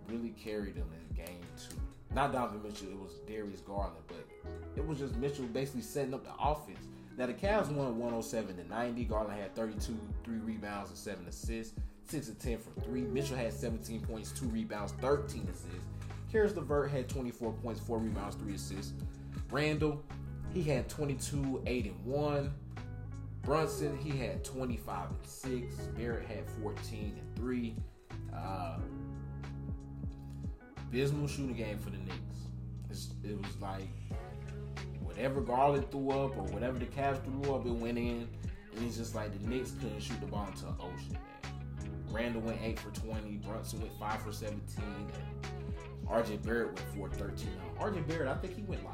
really 0.10 0.32
carried 0.32 0.76
them 0.76 0.90
in 0.94 1.16
game 1.16 1.42
two. 1.58 1.78
Not 2.14 2.32
Donovan 2.32 2.62
Mitchell, 2.64 2.90
it 2.90 3.00
was 3.00 3.14
Darius 3.28 3.62
Garland, 3.62 3.96
but 4.08 4.28
it 4.76 4.86
was 4.86 5.00
just 5.00 5.16
Mitchell 5.16 5.46
basically 5.46 5.82
setting 5.82 6.14
up 6.14 6.24
the 6.24 6.34
offense. 6.40 6.86
Now 7.18 7.28
the 7.28 7.34
Cavs 7.34 7.72
won 7.72 7.98
107 7.98 8.56
to 8.58 8.68
90. 8.70 9.06
Garland 9.06 9.40
had 9.40 9.56
32, 9.56 9.98
three 10.24 10.38
rebounds 10.38 10.90
and 10.90 10.98
seven 10.98 11.28
assists. 11.28 11.74
6 12.06 12.30
of 12.30 12.40
10 12.40 12.58
from 12.58 12.74
3. 12.84 13.02
Mitchell 13.02 13.38
had 13.38 13.54
17 13.54 14.02
points, 14.02 14.32
2 14.34 14.48
rebounds, 14.48 14.92
13 15.02 15.48
assists. 15.52 15.88
Caris 16.32 16.56
LeVert 16.56 16.92
had 16.92 17.08
24 17.08 17.54
points, 17.54 17.80
4 17.82 17.98
rebounds, 18.00 18.36
3 18.36 18.56
assists. 18.56 18.94
Randle, 19.52 20.04
he 20.54 20.64
had 20.64 20.90
22, 20.90 21.62
8 21.66 21.86
and 21.86 22.06
1. 22.06 22.54
Brunson, 23.44 23.98
he 23.98 24.18
had 24.18 24.44
25 24.44 25.10
and 25.10 25.18
6. 25.26 25.76
Barrett 25.98 26.28
had 26.28 26.44
14 26.62 27.20
and 27.20 27.36
3. 27.36 27.76
Uh, 28.36 28.78
abysmal 30.94 31.28
shooting 31.28 31.56
game 31.56 31.80
for 31.80 31.90
the 31.90 31.98
Knicks. 31.98 32.20
It's, 32.92 33.10
it 33.24 33.36
was 33.36 33.60
like 33.60 33.88
whatever 35.02 35.42
Garland 35.42 35.90
threw 35.90 36.12
up 36.12 36.38
or 36.38 36.44
whatever 36.54 36.78
the 36.78 36.86
Cavs 36.86 37.24
threw 37.24 37.56
up, 37.56 37.66
it 37.66 37.72
went 37.72 37.98
in. 37.98 38.28
And 38.76 38.88
it's 38.88 38.98
just 38.98 39.16
like 39.16 39.32
the 39.40 39.48
Knicks 39.48 39.72
couldn't 39.72 40.00
shoot 40.00 40.20
the 40.20 40.28
ball 40.28 40.48
into 40.48 40.66
the 40.66 40.74
ocean. 40.80 41.18
Randle 42.12 42.42
went 42.42 42.60
8 42.62 42.80
for 42.80 42.92
20. 42.92 43.38
Brunson 43.38 43.82
went 43.82 43.94
5 44.00 44.22
for 44.22 44.32
17. 44.32 44.62
And 44.84 46.08
RJ 46.08 46.44
Barrett 46.44 46.68
went 46.68 46.96
4 46.96 47.10
13. 47.10 47.48
Now, 47.58 47.86
RJ 47.86 48.08
Barrett, 48.08 48.28
I 48.28 48.36
think 48.36 48.56
he 48.56 48.62
went 48.62 48.84
like 48.84 48.94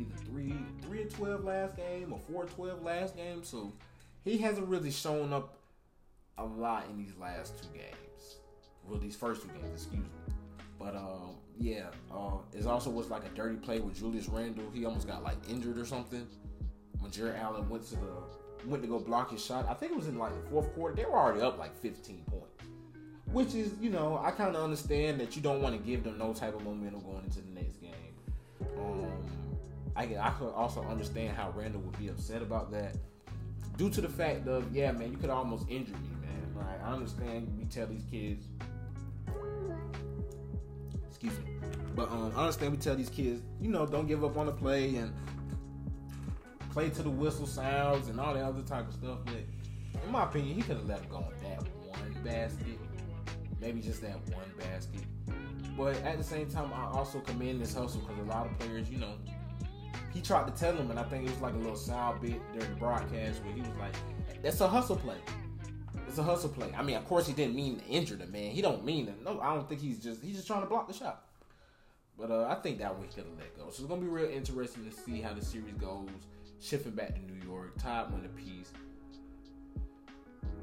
either 0.00 0.16
3 0.32 0.52
3 0.82 1.02
and 1.02 1.10
12 1.10 1.44
last 1.44 1.76
game 1.76 2.12
or 2.12 2.18
4 2.32 2.46
12 2.46 2.82
last 2.82 3.16
game. 3.16 3.44
So 3.44 3.72
he 4.24 4.36
hasn't 4.38 4.66
really 4.66 4.90
shown 4.90 5.32
up 5.32 5.58
a 6.38 6.44
lot 6.44 6.86
in 6.90 6.98
these 6.98 7.16
last 7.20 7.62
two 7.62 7.68
games. 7.72 8.38
Well, 8.84 8.98
these 8.98 9.14
first 9.14 9.42
two 9.42 9.48
games, 9.48 9.84
excuse 9.84 10.02
me. 10.02 10.29
But 10.80 10.96
um, 10.96 11.36
yeah, 11.58 11.90
uh, 12.10 12.38
it 12.54 12.66
also 12.66 12.88
was 12.88 13.10
like 13.10 13.24
a 13.24 13.28
dirty 13.28 13.56
play 13.56 13.80
with 13.80 13.98
Julius 13.98 14.28
Randle. 14.28 14.64
He 14.72 14.86
almost 14.86 15.06
got 15.06 15.22
like 15.22 15.36
injured 15.48 15.76
or 15.76 15.84
something 15.84 16.26
when 16.98 17.12
Jarrett 17.12 17.36
Allen 17.36 17.68
went 17.68 17.86
to 17.88 17.96
the 17.96 18.12
went 18.64 18.82
to 18.82 18.88
go 18.88 18.98
block 18.98 19.30
his 19.30 19.44
shot. 19.44 19.66
I 19.68 19.74
think 19.74 19.92
it 19.92 19.96
was 19.96 20.08
in 20.08 20.18
like 20.18 20.32
the 20.34 20.50
fourth 20.50 20.74
quarter. 20.74 20.94
They 20.94 21.04
were 21.04 21.16
already 21.16 21.42
up 21.42 21.58
like 21.58 21.76
15 21.76 22.24
points, 22.30 22.64
which 23.26 23.54
is 23.54 23.74
you 23.78 23.90
know 23.90 24.18
I 24.24 24.30
kind 24.30 24.56
of 24.56 24.64
understand 24.64 25.20
that 25.20 25.36
you 25.36 25.42
don't 25.42 25.60
want 25.60 25.76
to 25.76 25.86
give 25.86 26.02
them 26.02 26.16
no 26.16 26.32
type 26.32 26.54
of 26.54 26.64
momentum 26.64 27.00
going 27.00 27.24
into 27.24 27.42
the 27.42 27.50
next 27.50 27.76
game. 27.76 27.92
Um, 28.78 29.12
I 29.94 30.04
I 30.18 30.30
could 30.30 30.52
also 30.54 30.82
understand 30.84 31.36
how 31.36 31.52
Randle 31.54 31.82
would 31.82 31.98
be 31.98 32.08
upset 32.08 32.40
about 32.40 32.72
that 32.72 32.96
due 33.76 33.90
to 33.90 34.00
the 34.00 34.08
fact 34.08 34.48
of 34.48 34.74
yeah 34.74 34.92
man 34.92 35.12
you 35.12 35.18
could 35.18 35.30
almost 35.30 35.68
injure 35.68 35.92
me 35.92 36.08
man. 36.22 36.54
Right? 36.54 36.80
I 36.82 36.92
understand 36.92 37.54
we 37.58 37.66
tell 37.66 37.86
these 37.86 38.04
kids 38.10 38.46
excuse 41.22 41.44
me. 41.44 41.52
But 41.94 42.10
um, 42.10 42.32
I 42.34 42.40
understand 42.40 42.72
we 42.72 42.78
tell 42.78 42.96
these 42.96 43.10
kids, 43.10 43.42
you 43.60 43.70
know, 43.70 43.84
don't 43.86 44.06
give 44.06 44.24
up 44.24 44.36
on 44.36 44.46
the 44.46 44.52
play 44.52 44.96
and 44.96 45.12
play 46.72 46.88
to 46.88 47.02
the 47.02 47.10
whistle 47.10 47.46
sounds 47.46 48.08
and 48.08 48.18
all 48.18 48.32
that 48.34 48.44
other 48.44 48.62
type 48.62 48.88
of 48.88 48.94
stuff. 48.94 49.18
But 49.24 50.02
in 50.04 50.10
my 50.10 50.24
opinion, 50.24 50.56
he 50.56 50.62
could 50.62 50.76
have 50.76 50.86
let 50.86 51.00
him 51.00 51.10
go 51.10 51.16
on 51.16 51.34
that 51.42 51.62
one 51.86 52.22
basket, 52.24 52.78
maybe 53.60 53.80
just 53.80 54.00
that 54.02 54.16
one 54.34 54.50
basket. 54.58 55.02
But 55.76 55.96
at 56.02 56.16
the 56.16 56.24
same 56.24 56.48
time, 56.48 56.72
I 56.72 56.86
also 56.86 57.20
commend 57.20 57.60
this 57.60 57.74
hustle 57.74 58.00
because 58.00 58.18
a 58.18 58.28
lot 58.28 58.46
of 58.46 58.58
players, 58.58 58.90
you 58.90 58.98
know, 58.98 59.14
he 60.12 60.20
tried 60.20 60.46
to 60.46 60.52
tell 60.58 60.74
them, 60.74 60.90
and 60.90 60.98
I 60.98 61.02
think 61.04 61.24
it 61.24 61.30
was 61.30 61.40
like 61.40 61.54
a 61.54 61.58
little 61.58 61.76
sound 61.76 62.20
bit 62.20 62.40
during 62.52 62.70
the 62.70 62.76
broadcast 62.76 63.44
where 63.44 63.52
he 63.52 63.60
was 63.60 63.70
like, 63.78 63.94
"That's 64.42 64.60
a 64.60 64.68
hustle 64.68 64.96
play." 64.96 65.18
It's 66.06 66.18
a 66.18 66.22
hustle 66.22 66.48
play. 66.48 66.72
I 66.76 66.82
mean, 66.82 66.96
of 66.96 67.06
course, 67.06 67.26
he 67.26 67.32
didn't 67.32 67.54
mean 67.54 67.78
to 67.78 67.86
injure 67.86 68.16
the 68.16 68.26
man. 68.26 68.50
He 68.50 68.62
don't 68.62 68.84
mean 68.84 69.06
to. 69.06 69.22
No, 69.22 69.40
I 69.40 69.54
don't 69.54 69.68
think 69.68 69.80
he's 69.80 69.98
just 69.98 70.22
he's 70.22 70.36
just 70.36 70.46
trying 70.46 70.62
to 70.62 70.66
block 70.66 70.88
the 70.88 70.94
shot. 70.94 71.24
But 72.18 72.30
uh, 72.30 72.46
I 72.48 72.56
think 72.56 72.78
that 72.78 72.94
one 72.94 73.06
have 73.06 73.26
let 73.38 73.56
go. 73.56 73.70
So 73.70 73.82
it's 73.82 73.88
gonna 73.88 74.00
be 74.00 74.08
real 74.08 74.28
interesting 74.28 74.84
to 74.84 74.90
see 74.90 75.20
how 75.20 75.32
the 75.32 75.44
series 75.44 75.74
goes. 75.74 76.08
Shifting 76.60 76.92
back 76.92 77.14
to 77.14 77.20
New 77.20 77.42
York, 77.48 77.72
Todd 77.78 78.12
win 78.12 78.24
a 78.24 78.28
piece. 78.28 78.72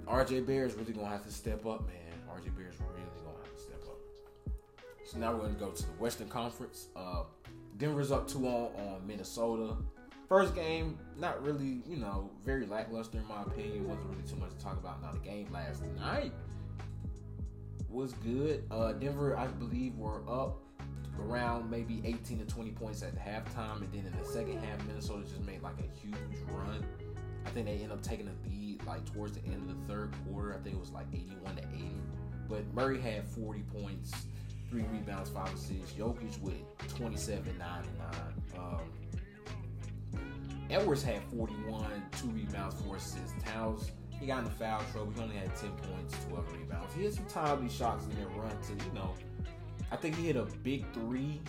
RJ 0.08 0.48
is 0.48 0.76
really 0.76 0.94
gonna 0.94 1.08
have 1.08 1.26
to 1.26 1.32
step 1.32 1.66
up, 1.66 1.88
man. 1.88 1.96
RJ 2.30 2.56
Bear 2.56 2.70
is 2.70 2.80
really 2.80 3.02
gonna 3.24 3.38
have 3.44 3.56
to 3.56 3.62
step 3.62 3.84
up. 3.86 3.98
So 5.06 5.18
now 5.18 5.34
we're 5.34 5.42
gonna 5.42 5.54
go 5.54 5.72
to 5.72 5.84
the 5.84 5.92
Western 5.94 6.30
Conference. 6.30 6.88
Uh, 6.96 7.24
Denver's 7.78 8.12
up 8.12 8.28
2 8.28 8.46
on 8.48 8.72
on 8.76 9.08
Minnesota. 9.08 9.76
First 10.28 10.56
game, 10.56 11.00
not 11.18 11.42
really, 11.42 11.82
you 11.88 11.96
know, 11.96 12.30
very 12.46 12.66
lackluster 12.66 13.18
in 13.18 13.28
my 13.28 13.44
opinion. 13.44 13.88
Wasn't 13.88 14.06
really 14.10 14.28
too 14.28 14.36
much 14.36 14.52
to 14.52 14.58
talk 14.58 14.74
about. 14.74 15.02
Now 15.02 15.12
the 15.12 15.20
game 15.20 15.48
last 15.54 15.84
night 15.98 16.34
was 17.90 18.14
good. 18.14 18.64
Uh, 18.70 18.92
Denver, 18.94 19.38
I 19.38 19.48
believe, 19.48 19.96
were 19.96 20.22
up 20.30 20.60
around 21.20 21.72
maybe 21.72 22.02
18 22.04 22.40
to 22.40 22.46
20 22.46 22.72
points 22.72 23.04
at 23.04 23.14
the 23.14 23.20
halftime, 23.20 23.78
and 23.78 23.92
then 23.94 24.06
in 24.06 24.14
the 24.18 24.26
second 24.26 24.60
half, 24.60 24.86
Minnesota 24.86 25.24
just 25.24 25.42
made 25.46 25.62
like 25.62 25.80
a 25.80 26.00
huge 26.00 26.18
run. 26.52 26.86
I 27.46 27.50
think 27.52 27.66
they 27.66 27.74
ended 27.74 27.92
up 27.92 28.02
taking 28.02 28.28
a 28.28 28.50
lead 28.50 28.86
like 28.86 29.06
towards 29.14 29.38
the 29.38 29.46
end 29.46 29.70
of 29.70 29.88
the 29.88 29.94
third 29.94 30.14
quarter. 30.26 30.54
I 30.54 30.58
think 30.58 30.76
it 30.76 30.80
was 30.80 30.92
like 30.92 31.08
81 31.14 31.56
to 31.56 31.62
80. 31.62 31.86
But 32.50 32.74
Murray 32.74 33.00
had 33.00 33.26
40 33.26 33.62
points, 33.62 34.12
three 34.70 34.84
rebounds, 34.92 35.30
five 35.30 35.54
assists. 35.54 35.94
Jokic 35.94 36.40
with 36.42 36.56
27, 36.90 37.58
9, 37.58 37.84
and 37.84 37.98
9. 37.98 38.60
Um, 38.60 38.80
Edwards 40.70 41.04
had 41.04 41.22
41, 41.36 41.86
two 42.20 42.28
rebounds, 42.28 42.76
four 42.82 42.98
assists. 42.98 43.34
Towns, 43.44 43.92
he 44.20 44.28
got 44.28 44.40
in 44.40 44.46
the 44.46 44.52
foul 44.52 44.82
trouble. 44.92 45.12
He 45.16 45.22
only 45.22 45.36
had 45.36 45.56
10 45.56 45.70
points, 45.72 46.16
12 46.30 46.54
rebounds. 46.54 46.94
He 46.94 47.04
had 47.04 47.14
some 47.14 47.26
timely 47.26 47.70
shots 47.70 48.06
in 48.06 48.16
there, 48.16 48.28
run 48.36 48.50
to, 48.50 48.86
you 48.86 48.92
know, 48.94 49.14
I 49.92 49.96
think 49.96 50.16
he 50.16 50.28
hit 50.28 50.36
a 50.36 50.44
big 50.64 50.86
three. 50.94 51.42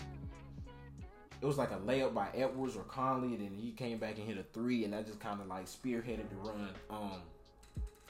It 1.41 1.45
was 1.45 1.57
like 1.57 1.71
a 1.71 1.77
layup 1.77 2.13
by 2.13 2.29
Edwards 2.33 2.75
or 2.75 2.83
Conley, 2.83 3.29
and 3.35 3.39
then 3.39 3.53
he 3.53 3.71
came 3.71 3.97
back 3.97 4.17
and 4.17 4.27
hit 4.27 4.37
a 4.37 4.43
three, 4.43 4.83
and 4.83 4.93
that 4.93 5.05
just 5.05 5.19
kind 5.19 5.39
of 5.39 5.47
like 5.47 5.65
spearheaded 5.65 6.29
the 6.29 6.35
run. 6.35 6.69
Um, 6.89 7.21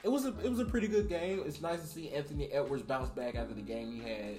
it 0.02 0.08
was 0.08 0.24
a 0.24 0.28
it 0.40 0.48
was 0.48 0.58
a 0.58 0.64
pretty 0.64 0.88
good 0.88 1.08
game. 1.08 1.42
It's 1.46 1.60
nice 1.60 1.80
to 1.80 1.86
see 1.86 2.10
Anthony 2.10 2.50
Edwards 2.52 2.82
bounce 2.82 3.10
back 3.10 3.34
after 3.36 3.54
the 3.54 3.60
game 3.60 3.92
he 3.92 4.00
had, 4.00 4.38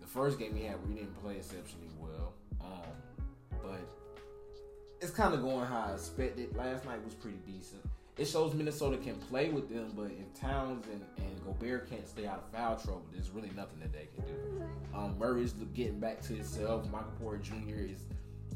the 0.00 0.06
first 0.06 0.38
game 0.38 0.54
he 0.54 0.64
had 0.64 0.78
where 0.80 0.88
he 0.88 0.94
didn't 0.94 1.20
play 1.22 1.36
exceptionally 1.36 1.88
well. 1.98 2.34
Um, 2.60 3.62
but 3.62 3.80
it's 5.00 5.10
kind 5.10 5.34
of 5.34 5.42
going 5.42 5.66
how 5.66 5.86
I 5.90 5.92
expected. 5.94 6.56
Last 6.56 6.84
night 6.84 7.04
was 7.04 7.14
pretty 7.14 7.38
decent. 7.46 7.82
It 8.16 8.26
shows 8.26 8.54
Minnesota 8.54 8.96
can 8.96 9.16
play 9.16 9.48
with 9.48 9.68
them, 9.68 9.92
but 9.96 10.04
if 10.04 10.40
Towns 10.40 10.86
and, 10.86 11.04
and 11.18 11.44
Gobert 11.44 11.90
can't 11.90 12.06
stay 12.06 12.26
out 12.26 12.44
of 12.44 12.56
foul 12.56 12.76
trouble, 12.76 13.06
there's 13.12 13.30
really 13.30 13.50
nothing 13.56 13.80
that 13.80 13.92
they 13.92 14.08
can 14.14 14.24
do. 14.24 14.62
Um, 14.94 15.18
Murray's 15.18 15.52
getting 15.74 15.98
back 15.98 16.20
to 16.22 16.34
himself. 16.34 16.88
Michael 16.92 17.10
Porter 17.20 17.38
Jr. 17.38 17.80
is 17.90 18.04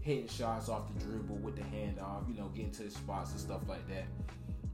hitting 0.00 0.28
shots 0.28 0.68
off 0.68 0.83
the 0.95 1.04
dribble 1.04 1.37
with 1.37 1.57
the 1.57 1.62
handoff, 1.62 2.28
you 2.33 2.40
know, 2.40 2.49
getting 2.54 2.71
to 2.71 2.85
his 2.85 2.95
spots 2.95 3.33
and 3.33 3.40
stuff 3.40 3.62
like 3.68 3.87
that. 3.88 4.04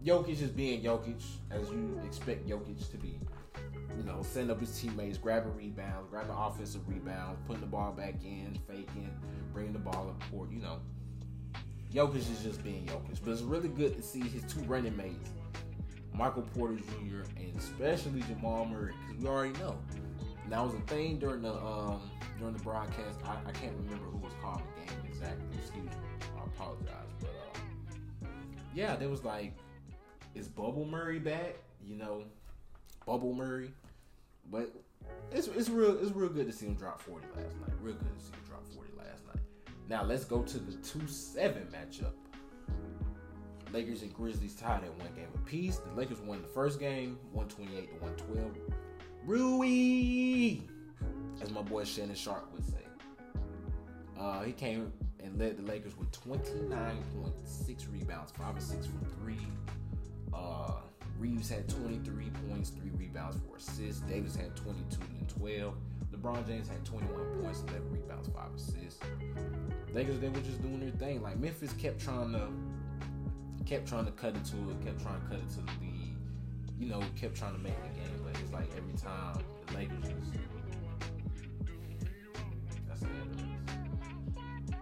Jokic 0.04 0.42
is 0.42 0.50
being 0.50 0.82
Jokic, 0.82 1.22
as 1.50 1.70
you 1.70 1.98
expect 2.04 2.46
Jokic 2.46 2.90
to 2.90 2.98
be. 2.98 3.18
You 3.96 4.04
know, 4.04 4.22
setting 4.22 4.50
up 4.50 4.60
his 4.60 4.78
teammates, 4.78 5.16
grabbing 5.16 5.56
rebounds, 5.56 6.10
grabbing 6.10 6.34
offensive 6.36 6.86
rebounds, 6.86 7.40
putting 7.46 7.62
the 7.62 7.66
ball 7.66 7.92
back 7.92 8.16
in, 8.22 8.58
faking, 8.68 9.10
bringing 9.52 9.72
the 9.72 9.78
ball 9.78 10.08
up 10.10 10.30
court, 10.30 10.50
you 10.50 10.60
know. 10.60 10.80
Jokic 11.94 12.16
is 12.16 12.42
just 12.42 12.62
being 12.64 12.84
Jokic. 12.86 13.20
But 13.24 13.32
it's 13.32 13.42
really 13.42 13.68
good 13.68 13.96
to 13.96 14.02
see 14.02 14.20
his 14.20 14.42
two 14.44 14.60
running 14.60 14.96
mates, 14.96 15.30
Michael 16.12 16.42
Porter 16.54 16.74
Jr. 16.74 17.22
and 17.36 17.52
especially 17.56 18.20
Jamal 18.22 18.66
Murray, 18.66 18.94
because 19.06 19.22
we 19.22 19.28
already 19.28 19.58
know. 19.60 19.78
That 20.50 20.62
was 20.62 20.74
a 20.74 20.80
thing 20.80 21.18
during 21.18 21.42
the 21.42 21.54
um, 21.54 22.00
during 22.38 22.54
the 22.54 22.62
broadcast. 22.62 23.18
I, 23.24 23.36
I, 23.48 23.52
can't 23.52 23.72
remember 23.76 24.04
who 24.06 24.18
was 24.18 24.32
calling 24.42 24.62
the 24.74 24.92
game 24.92 25.00
exactly. 25.08 25.46
Excuse 25.58 25.84
me. 25.84 25.90
I 26.38 26.44
apologize. 26.44 27.08
But 27.20 27.30
uh, 27.30 28.28
yeah, 28.74 28.94
there 28.96 29.08
was 29.08 29.24
like, 29.24 29.54
is 30.34 30.48
Bubble 30.48 30.84
Murray 30.84 31.18
back? 31.18 31.56
You 31.82 31.96
know, 31.96 32.24
Bubble 33.06 33.32
Murray. 33.32 33.70
But 34.50 34.70
it's 35.32 35.48
it's 35.48 35.70
real 35.70 35.98
it's 35.98 36.10
real 36.10 36.28
good 36.28 36.46
to 36.46 36.52
see 36.52 36.66
him 36.66 36.74
drop 36.74 37.00
40 37.00 37.26
last 37.36 37.56
night. 37.60 37.70
Real 37.80 37.94
good 37.94 38.18
to 38.18 38.24
see 38.24 38.32
him 38.32 38.40
drop 38.46 38.66
40 38.74 38.80
last 38.80 38.93
night. 38.93 38.93
Now 39.88 40.02
let's 40.02 40.24
go 40.24 40.42
to 40.42 40.58
the 40.58 40.72
2-7 40.72 41.66
matchup. 41.70 42.12
Lakers 43.72 44.02
and 44.02 44.14
Grizzlies 44.14 44.54
tied 44.54 44.84
at 44.84 44.98
one 44.98 45.12
game 45.16 45.26
apiece. 45.34 45.78
The 45.78 45.92
Lakers 45.94 46.20
won 46.20 46.40
the 46.40 46.48
first 46.48 46.78
game, 46.78 47.18
128 47.32 47.88
to 47.88 48.04
112. 48.04 48.56
Rui, 49.26 50.60
as 51.42 51.50
my 51.50 51.62
boy 51.62 51.84
Shannon 51.84 52.14
Sharpe 52.14 52.52
would 52.52 52.64
say. 52.64 52.84
Uh, 54.18 54.42
he 54.42 54.52
came 54.52 54.92
and 55.22 55.38
led 55.38 55.56
the 55.56 55.62
Lakers 55.62 55.96
with 55.98 56.10
29.6 56.12 57.92
rebounds, 57.92 58.30
5 58.32 58.56
or 58.56 58.60
6 58.60 58.86
from 58.86 59.04
3. 59.24 59.36
Uh, 60.32 60.72
Reaves 61.18 61.48
had 61.48 61.68
23 61.68 62.30
points, 62.48 62.70
3 62.70 62.90
rebounds, 62.98 63.36
4 63.46 63.56
assists. 63.56 64.00
Davis 64.02 64.36
had 64.36 64.54
22 64.56 64.98
and 65.18 65.28
12. 65.28 65.74
LeBron 66.12 66.46
James 66.46 66.68
had 66.68 66.84
21 66.84 67.42
points, 67.42 67.62
11 67.68 67.92
rebounds, 67.92 68.28
5 68.28 68.54
assists. 68.54 69.00
Lakers, 69.92 70.18
they 70.18 70.28
were 70.28 70.40
just 70.40 70.60
doing 70.62 70.80
their 70.80 70.90
thing. 70.90 71.22
Like 71.22 71.38
Memphis 71.38 71.72
kept 71.74 72.00
trying 72.00 72.32
to 72.32 72.48
kept 73.64 73.88
trying 73.88 74.04
to 74.04 74.12
cut 74.12 74.34
into 74.34 74.56
it, 74.70 74.84
kept 74.84 75.00
trying 75.00 75.20
to 75.20 75.26
cut 75.26 75.38
it 75.38 75.48
to 75.50 75.56
the 75.56 75.72
lead. 75.80 76.16
You 76.78 76.88
know, 76.88 77.00
kept 77.16 77.36
trying 77.36 77.54
to 77.54 77.60
make 77.60 77.76
the 77.82 78.00
game, 78.00 78.20
but 78.24 78.38
it's 78.40 78.52
like 78.52 78.68
every 78.76 78.94
time 78.94 79.38
the 79.66 79.74
Lakers 79.74 80.04
just 80.04 80.32
that's 82.88 83.00
the 83.00 83.06
end 83.06 83.30
of 83.30 83.36
this. 83.36 84.76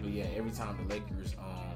But 0.00 0.10
yeah, 0.10 0.26
every 0.34 0.50
time 0.50 0.76
the 0.76 0.94
Lakers 0.94 1.34
um 1.38 1.69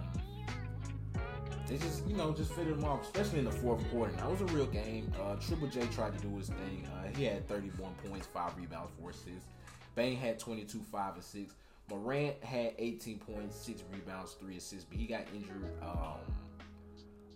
they 1.69 1.79
just 1.79 2.07
you 2.07 2.17
know 2.17 2.33
just 2.33 2.53
fitted 2.53 2.75
him 2.75 2.85
off, 2.85 3.03
especially 3.03 3.39
in 3.39 3.45
the 3.45 3.53
fourth 3.53 3.83
quarter. 3.91 4.13
That 4.13 4.31
was 4.31 4.41
a 4.41 4.47
real 4.47 4.67
game. 4.67 5.13
Uh, 5.23 5.37
Triple 5.37 5.69
J 5.69 5.87
tried 5.93 6.17
to 6.19 6.27
do 6.27 6.37
his 6.37 6.49
thing. 6.49 6.87
Uh, 6.95 7.17
he 7.17 7.25
had 7.25 7.49
31 7.49 7.95
points, 8.07 8.27
five 8.27 8.57
rebounds, 8.57 8.91
four 9.01 9.11
assists. 9.11 9.49
Bane 9.95 10.17
had 10.17 10.39
22, 10.39 10.81
five 10.91 11.15
and 11.15 11.23
six. 11.23 11.55
Morant 11.91 12.43
had 12.43 12.73
18 12.79 13.19
points, 13.19 13.57
six 13.57 13.83
rebounds, 13.93 14.33
three 14.33 14.57
assists, 14.57 14.85
but 14.85 14.99
he 14.99 15.07
got 15.07 15.23
injured. 15.35 15.71
Um, 15.83 16.19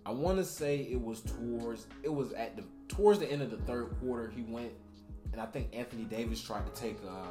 I 0.07 0.11
want 0.11 0.39
to 0.39 0.45
say 0.45 0.89
it 0.91 1.01
was 1.01 1.21
towards 1.21 1.87
it 2.03 2.13
was 2.13 2.33
at 2.33 2.57
the 2.57 2.65
towards 2.89 3.19
the 3.19 3.31
end 3.31 3.43
of 3.43 3.51
the 3.51 3.59
third 3.59 3.95
quarter. 4.01 4.33
He 4.35 4.43
went, 4.43 4.73
and 5.33 5.41
I 5.41 5.47
think 5.47 5.69
Anthony 5.75 6.05
Davis 6.05 6.41
tried 6.41 6.65
to 6.65 6.81
take 6.81 6.97
a 7.03 7.27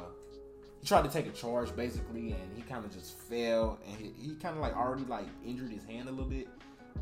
he 0.80 0.86
tried 0.86 1.02
to 1.02 1.10
take 1.10 1.26
a 1.26 1.32
charge 1.32 1.74
basically, 1.74 2.32
and 2.32 2.56
he 2.56 2.62
kind 2.62 2.84
of 2.84 2.92
just 2.92 3.18
fell, 3.18 3.80
and 3.86 3.96
he, 3.96 4.12
he 4.16 4.34
kind 4.36 4.56
of 4.56 4.62
like 4.62 4.76
already 4.76 5.04
like 5.04 5.26
injured 5.44 5.72
his 5.72 5.84
hand 5.84 6.08
a 6.08 6.12
little 6.12 6.30
bit, 6.30 6.48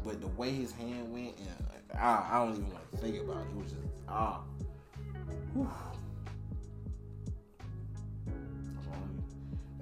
but 0.07 0.21
the 0.21 0.29
way 0.29 0.53
his 0.53 0.71
hand 0.73 1.13
went, 1.13 1.37
and 1.37 2.01
I, 2.01 2.29
I 2.31 2.39
don't 2.39 2.53
even 2.53 2.71
want 2.71 2.91
to 2.93 2.97
think 2.99 3.21
about 3.21 3.39
it. 3.39 3.51
It 3.51 3.57
was 3.57 3.73
just 3.73 3.83
ah. 4.09 4.43
Whew. 5.53 5.69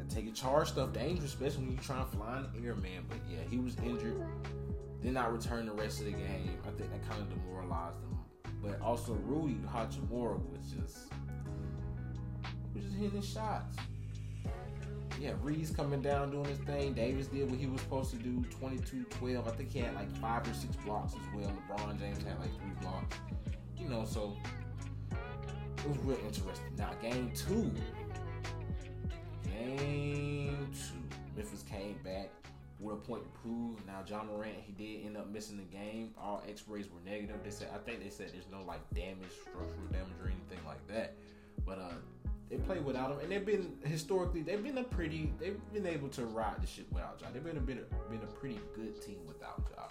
Taking 0.08 0.32
charge 0.32 0.68
stuff 0.68 0.92
dangerous, 0.92 1.34
especially 1.34 1.64
when 1.64 1.72
you're 1.72 1.82
trying 1.82 2.04
to 2.08 2.16
fly 2.16 2.38
in 2.38 2.62
the 2.62 2.68
air, 2.68 2.76
man. 2.76 3.04
But 3.08 3.18
yeah, 3.28 3.40
he 3.50 3.58
was 3.58 3.76
injured. 3.78 4.22
Did 5.02 5.12
not 5.12 5.32
return 5.32 5.66
the 5.66 5.72
rest 5.72 5.98
of 5.98 6.06
the 6.06 6.12
game. 6.12 6.56
I 6.62 6.70
think 6.78 6.92
that 6.92 7.08
kind 7.08 7.20
of 7.20 7.28
demoralized 7.30 7.96
him. 7.98 8.18
But 8.62 8.80
also 8.80 9.14
Rui 9.24 9.54
Hachimura 9.74 10.40
was 10.52 10.70
just 10.70 11.12
was 12.72 12.84
just 12.84 12.96
hitting 12.96 13.22
shots. 13.22 13.76
Yeah, 15.24 15.32
Reed's 15.40 15.70
coming 15.70 16.02
down 16.02 16.32
doing 16.32 16.44
his 16.44 16.58
thing. 16.58 16.92
Davis 16.92 17.28
did 17.28 17.50
what 17.50 17.58
he 17.58 17.66
was 17.66 17.80
supposed 17.80 18.10
to 18.10 18.16
do, 18.16 18.44
22-12. 18.60 19.48
I 19.48 19.50
think 19.52 19.72
he 19.72 19.78
had 19.78 19.94
like 19.94 20.14
five 20.18 20.46
or 20.46 20.52
six 20.52 20.76
blocks 20.84 21.14
as 21.14 21.34
well. 21.34 21.50
LeBron 21.50 21.98
James 21.98 22.18
had 22.18 22.38
like 22.40 22.54
three 22.60 22.74
blocks. 22.82 23.16
You 23.78 23.88
know, 23.88 24.04
so 24.04 24.36
it 25.12 25.88
was 25.88 25.96
real 26.00 26.18
interesting. 26.18 26.76
Now, 26.76 26.90
game 27.00 27.32
two, 27.34 27.72
Game 29.44 30.68
two, 30.74 31.16
Memphis 31.34 31.62
came 31.62 31.98
back 32.04 32.28
with 32.78 32.92
a 32.92 32.98
point 32.98 33.22
to 33.22 33.40
prove. 33.40 33.78
Now 33.86 34.02
John 34.04 34.26
Morant, 34.26 34.56
he 34.60 34.72
did 34.72 35.06
end 35.06 35.16
up 35.16 35.30
missing 35.32 35.56
the 35.56 35.62
game. 35.62 36.10
All 36.20 36.42
X-rays 36.46 36.88
were 36.90 37.00
negative. 37.10 37.36
They 37.42 37.50
said, 37.50 37.68
I 37.74 37.78
think 37.78 38.02
they 38.02 38.10
said 38.10 38.28
there's 38.34 38.50
no 38.52 38.62
like 38.66 38.82
damage, 38.94 39.32
structural 39.40 39.86
damage 39.90 40.20
or 40.22 40.26
anything 40.26 40.62
like 40.66 40.86
that. 40.88 41.14
But 41.64 41.78
uh, 41.78 41.94
they 42.54 42.62
played 42.62 42.84
without 42.84 43.10
him, 43.10 43.18
and 43.20 43.30
they've 43.30 43.44
been 43.44 43.72
historically 43.84 44.42
they've 44.42 44.62
been 44.62 44.78
a 44.78 44.84
pretty 44.84 45.32
they've 45.40 45.58
been 45.72 45.86
able 45.86 46.08
to 46.08 46.24
ride 46.26 46.62
the 46.62 46.66
ship 46.66 46.86
without 46.92 47.20
Ja. 47.20 47.28
They've 47.32 47.42
been 47.42 47.56
a 47.56 47.60
been 47.60 47.78
a, 47.78 48.10
been 48.10 48.22
a 48.22 48.32
pretty 48.32 48.60
good 48.74 49.00
team 49.02 49.18
without 49.26 49.62
Ja. 49.76 49.84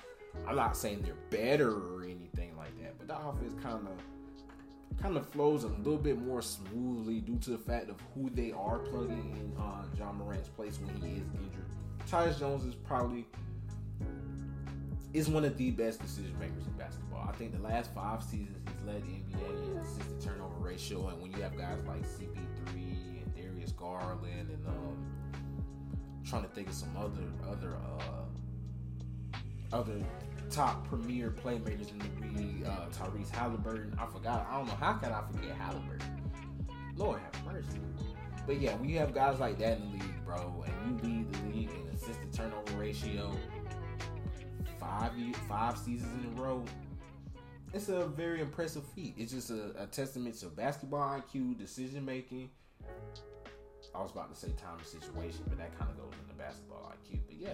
I'm 0.47 0.55
not 0.55 0.77
saying 0.77 1.01
they're 1.03 1.13
better 1.29 1.71
or 1.71 2.03
anything 2.03 2.55
like 2.57 2.79
that, 2.81 2.97
but 2.97 3.07
the 3.07 3.17
offense 3.17 3.53
kind 3.61 3.87
of 3.87 5.01
kind 5.01 5.17
of 5.17 5.27
flows 5.29 5.63
a 5.63 5.67
little 5.67 5.97
bit 5.97 6.21
more 6.21 6.41
smoothly 6.41 7.19
due 7.19 7.37
to 7.39 7.51
the 7.51 7.57
fact 7.57 7.89
of 7.89 7.97
who 8.13 8.29
they 8.29 8.51
are 8.51 8.79
plugging 8.79 9.35
in 9.39 9.61
uh, 9.61 9.83
Ja 9.97 10.11
Morant's 10.11 10.49
place 10.49 10.79
when 10.79 10.95
he 11.01 11.17
is 11.17 11.27
injured. 11.33 11.65
Tyus 12.09 12.39
Jones 12.39 12.63
is 12.65 12.75
probably 12.75 13.25
is 15.13 15.29
one 15.29 15.45
of 15.45 15.55
the 15.57 15.71
best 15.71 16.01
decision 16.01 16.37
makers 16.39 16.65
in 16.65 16.73
basketball. 16.73 17.25
I 17.29 17.33
think 17.33 17.53
the 17.53 17.61
last 17.61 17.93
five 17.93 18.23
seasons 18.23 18.57
he's 18.67 18.87
led 18.87 19.03
the 19.03 19.37
NBA 19.37 19.71
in 19.71 19.77
assist 19.77 20.19
to 20.19 20.27
turnover 20.27 20.55
ratio, 20.59 21.07
and 21.07 21.21
when 21.21 21.31
you 21.31 21.41
have 21.41 21.55
guys 21.55 21.79
like 21.87 22.01
CP3 22.01 22.75
and 22.75 23.35
Darius 23.35 23.71
Garland 23.73 24.49
and 24.49 24.67
um, 24.67 24.97
trying 26.25 26.43
to 26.43 26.49
think 26.49 26.67
of 26.67 26.73
some 26.73 26.95
other 26.97 27.21
other 27.47 27.75
uh, 27.75 29.75
other 29.75 30.01
top 30.49 30.87
premier 30.87 31.31
playmakers 31.31 31.91
in 31.91 31.99
the 31.99 32.39
league. 32.39 32.65
Uh, 32.65 32.87
Tyrese 32.89 33.31
Haliburton. 33.31 33.99
I 33.99 34.05
forgot. 34.07 34.47
I 34.49 34.57
don't 34.57 34.67
know 34.67 34.75
how 34.75 34.93
can 34.93 35.11
I 35.11 35.21
forget 35.31 35.57
Haliburton. 35.59 36.19
Lord 36.95 37.21
have 37.21 37.45
mercy. 37.45 37.79
But 38.45 38.59
yeah, 38.59 38.75
when 38.75 38.89
you 38.89 38.99
have 38.99 39.13
guys 39.13 39.39
like 39.39 39.57
that 39.59 39.77
in 39.77 39.85
the 39.85 39.91
league, 39.93 40.25
bro, 40.25 40.65
and 40.67 41.01
you 41.01 41.09
lead 41.09 41.33
the 41.33 41.57
league 41.57 41.69
in 41.69 41.95
assist 41.95 42.19
turnover 42.33 42.77
ratio 42.77 43.31
five 44.83 45.11
five 45.47 45.77
seasons 45.77 46.11
in 46.23 46.37
a 46.37 46.41
row, 46.41 46.63
it's 47.73 47.89
a 47.89 48.05
very 48.07 48.41
impressive 48.41 48.83
feat. 48.95 49.15
It's 49.17 49.31
just 49.31 49.49
a, 49.49 49.71
a 49.81 49.87
testament 49.87 50.35
to 50.39 50.47
basketball 50.47 51.19
IQ, 51.19 51.57
decision 51.57 52.05
making. 52.05 52.49
I 53.93 54.01
was 54.01 54.11
about 54.11 54.33
to 54.33 54.39
say 54.39 54.47
time 54.57 54.77
and 54.77 54.87
situation, 54.87 55.41
but 55.47 55.57
that 55.57 55.77
kind 55.77 55.91
of 55.91 55.97
goes 55.97 56.13
into 56.21 56.33
basketball 56.35 56.91
IQ. 56.91 57.19
But 57.27 57.35
yeah, 57.37 57.53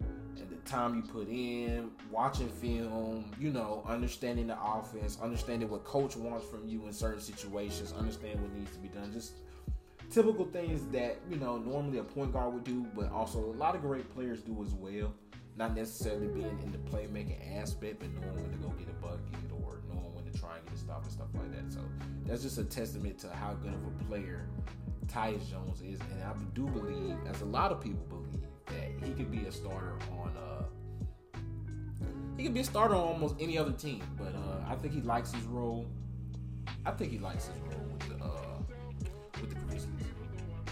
and 0.00 0.50
the 0.50 0.56
time 0.68 0.94
you 0.94 1.02
put 1.02 1.28
in, 1.28 1.90
watching 2.10 2.48
film, 2.48 3.30
you 3.38 3.50
know, 3.50 3.84
understanding 3.86 4.46
the 4.48 4.58
offense, 4.60 5.18
understanding 5.22 5.68
what 5.68 5.84
coach 5.84 6.16
wants 6.16 6.46
from 6.46 6.66
you 6.66 6.86
in 6.86 6.92
certain 6.92 7.20
situations, 7.20 7.94
understand 7.96 8.40
what 8.40 8.52
needs 8.54 8.72
to 8.72 8.78
be 8.78 8.88
done. 8.88 9.12
Just 9.12 9.32
typical 10.10 10.46
things 10.46 10.86
that, 10.92 11.18
you 11.30 11.36
know, 11.36 11.58
normally 11.58 11.98
a 11.98 12.04
point 12.04 12.32
guard 12.32 12.54
would 12.54 12.64
do, 12.64 12.86
but 12.96 13.10
also 13.12 13.38
a 13.38 13.56
lot 13.56 13.74
of 13.74 13.82
great 13.82 14.12
players 14.14 14.40
do 14.40 14.62
as 14.64 14.72
well. 14.74 15.12
Not 15.56 15.74
necessarily 15.74 16.28
being 16.28 16.58
in 16.64 16.72
the 16.72 16.78
playmaking 16.78 17.58
aspect, 17.60 18.00
but 18.00 18.08
knowing 18.14 18.42
when 18.42 18.52
to 18.52 18.58
go 18.58 18.68
get 18.78 18.88
a 18.88 18.92
bucket 18.92 19.20
or 19.64 19.80
knowing 19.88 20.14
when 20.14 20.24
to 20.24 20.38
try 20.38 20.56
and 20.56 20.64
get 20.64 20.74
a 20.74 20.78
stop 20.78 21.02
and 21.02 21.12
stuff 21.12 21.28
like 21.34 21.52
that. 21.52 21.72
So 21.72 21.80
that's 22.26 22.42
just 22.42 22.58
a 22.58 22.64
testament 22.64 23.18
to 23.20 23.28
how 23.28 23.54
good 23.54 23.74
of 23.74 23.86
a 23.86 24.04
player 24.04 24.48
Tyus 25.06 25.50
Jones 25.50 25.82
is. 25.82 26.00
And 26.12 26.22
I 26.22 26.32
do 26.54 26.66
believe, 26.66 27.16
as 27.28 27.42
a 27.42 27.46
lot 27.46 27.72
of 27.72 27.80
people 27.80 28.06
believe, 28.08 28.44
that 28.66 29.06
he 29.06 29.12
could 29.12 29.30
be 29.30 29.46
a 29.46 29.52
starter 29.52 29.96
on 30.12 30.32
uh 30.36 30.64
he 32.36 32.44
could 32.44 32.54
be 32.54 32.60
a 32.60 32.64
starter 32.64 32.94
on 32.94 33.02
almost 33.02 33.34
any 33.40 33.58
other 33.58 33.72
team. 33.72 34.02
But 34.16 34.34
uh 34.34 34.64
I 34.70 34.76
think 34.76 34.94
he 34.94 35.00
likes 35.00 35.32
his 35.32 35.44
role. 35.44 35.86
I 36.86 36.92
think 36.92 37.10
he 37.10 37.18
likes 37.18 37.48
his 37.48 37.56
role 37.74 37.86
with 37.92 38.08
the 38.08 38.24
uh 38.24 38.58
with 39.40 39.50
the 39.50 39.56
Grizzlies. 39.56 39.86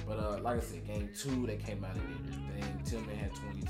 But 0.06 0.18
uh 0.18 0.38
like 0.40 0.58
I 0.58 0.60
said, 0.60 0.86
game 0.86 1.10
two 1.18 1.46
they 1.46 1.56
came 1.56 1.84
out 1.84 1.94
did 1.94 2.32
their 2.32 2.62
thing. 2.62 2.82
Tillman 2.84 3.16
had 3.16 3.34
22, 3.34 3.66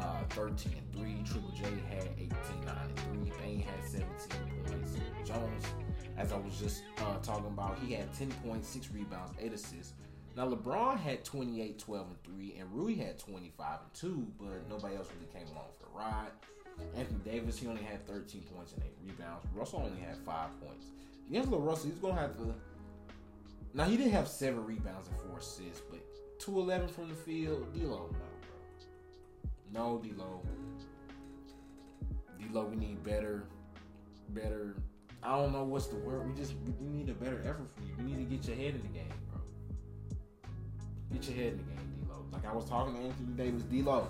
uh 0.00 0.24
13 0.30 0.72
and 0.72 0.92
3. 0.92 1.22
Triple 1.24 1.50
J 1.50 1.64
had 1.88 2.08
18, 2.18 2.30
9 2.64 2.76
and 2.84 3.28
3. 3.28 3.32
Bane 3.38 3.60
had 3.60 3.84
17 3.84 4.06
points. 4.64 4.96
Jones, 5.24 5.64
as 6.16 6.32
I 6.32 6.36
was 6.38 6.58
just 6.58 6.82
uh, 6.98 7.18
talking 7.22 7.46
about, 7.46 7.78
he 7.84 7.92
had 7.92 8.12
10 8.14 8.30
points, 8.44 8.68
6 8.68 8.90
rebounds, 8.92 9.32
8 9.40 9.52
assists. 9.52 9.94
Now 10.36 10.48
LeBron 10.48 10.98
had 10.98 11.24
28, 11.24 11.78
12, 11.78 12.06
and 12.06 12.22
3, 12.24 12.56
and 12.58 12.72
Rui 12.72 12.94
had 12.96 13.18
25 13.18 13.78
and 13.82 13.94
2, 13.94 14.26
but 14.38 14.68
nobody 14.68 14.96
else 14.96 15.08
really 15.14 15.32
came 15.32 15.54
along 15.54 15.68
for 15.78 15.86
the 15.86 15.98
ride. 15.98 16.30
Anthony 16.96 17.20
Davis, 17.24 17.58
he 17.58 17.66
only 17.66 17.82
had 17.82 18.06
13 18.06 18.42
points 18.54 18.72
and 18.72 18.82
8 18.82 18.90
rebounds. 19.06 19.46
Russell 19.54 19.82
only 19.84 20.00
had 20.00 20.16
5 20.18 20.60
points. 20.60 20.86
D'Angelo 21.30 21.58
Russell, 21.58 21.90
he's 21.90 21.98
gonna 21.98 22.14
have 22.14 22.36
to 22.38 22.54
now 23.72 23.84
he 23.84 23.96
did 23.96 24.10
have 24.10 24.26
seven 24.26 24.64
rebounds 24.64 25.08
and 25.08 25.16
four 25.20 25.38
assists, 25.38 25.80
but 25.90 26.00
211 26.40 26.88
from 26.88 27.08
the 27.08 27.14
field, 27.14 27.72
D'Lo, 27.72 28.10
no. 28.12 28.18
No, 29.72 29.98
D'Lo. 29.98 30.42
D'Lo, 32.40 32.64
we 32.64 32.76
need 32.76 33.02
better, 33.04 33.44
better. 34.30 34.76
I 35.22 35.36
don't 35.36 35.52
know 35.52 35.64
what's 35.64 35.86
the 35.86 35.96
word. 35.96 36.26
We 36.26 36.34
just 36.34 36.54
we 36.80 36.88
need 36.88 37.08
a 37.08 37.14
better 37.14 37.40
effort 37.44 37.68
from 37.74 37.86
you. 37.86 37.94
We 37.98 38.04
need 38.04 38.28
to 38.28 38.36
get 38.36 38.46
your 38.48 38.56
head 38.56 38.74
in 38.74 38.82
the 38.82 38.88
game. 38.88 39.12
Bro. 39.30 39.40
Get 41.12 41.28
your 41.28 41.36
head 41.36 41.52
in 41.52 41.58
the 41.58 41.64
game, 41.64 41.88
D-Lo. 42.00 42.24
Like 42.32 42.46
I 42.46 42.52
was 42.52 42.64
talking 42.64 42.94
to 42.94 43.00
Anthony 43.00 43.32
Davis, 43.36 43.62
D-Lo. 43.64 44.08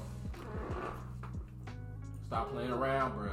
Stop 2.26 2.52
playing 2.52 2.70
around, 2.70 3.16
bro. 3.16 3.32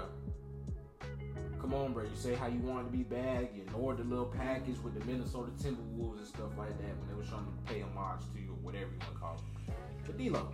Come 1.61 1.73
on, 1.73 1.93
bro. 1.93 2.03
You 2.03 2.15
say 2.15 2.33
how 2.33 2.47
you 2.47 2.59
want 2.59 2.89
to 2.89 2.97
be 2.97 3.03
bad. 3.03 3.49
You 3.55 3.61
ignored 3.61 3.97
the 3.97 4.03
little 4.03 4.25
package 4.25 4.77
with 4.83 4.99
the 4.99 5.05
Minnesota 5.05 5.51
Timberwolves 5.61 6.17
and 6.17 6.27
stuff 6.27 6.57
like 6.57 6.75
that 6.79 6.97
when 6.97 7.07
they 7.07 7.13
was 7.13 7.27
trying 7.27 7.45
to 7.45 7.71
pay 7.71 7.81
homage 7.81 8.21
to 8.33 8.41
you 8.41 8.49
or 8.49 8.59
whatever 8.63 8.85
you 8.85 8.99
want 9.01 9.13
to 9.13 9.19
call 9.19 9.35
it. 9.35 9.73
But 10.05 10.17
D-Lo, 10.17 10.49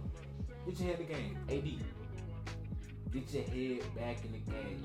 get 0.65 0.79
your 0.79 0.89
head 0.89 0.99
in 0.99 1.07
the 1.07 1.13
game. 1.13 1.37
AD, 1.49 3.13
get 3.13 3.33
your 3.33 3.43
head 3.43 3.95
back 3.95 4.25
in 4.25 4.31
the 4.31 4.39
game. 4.39 4.83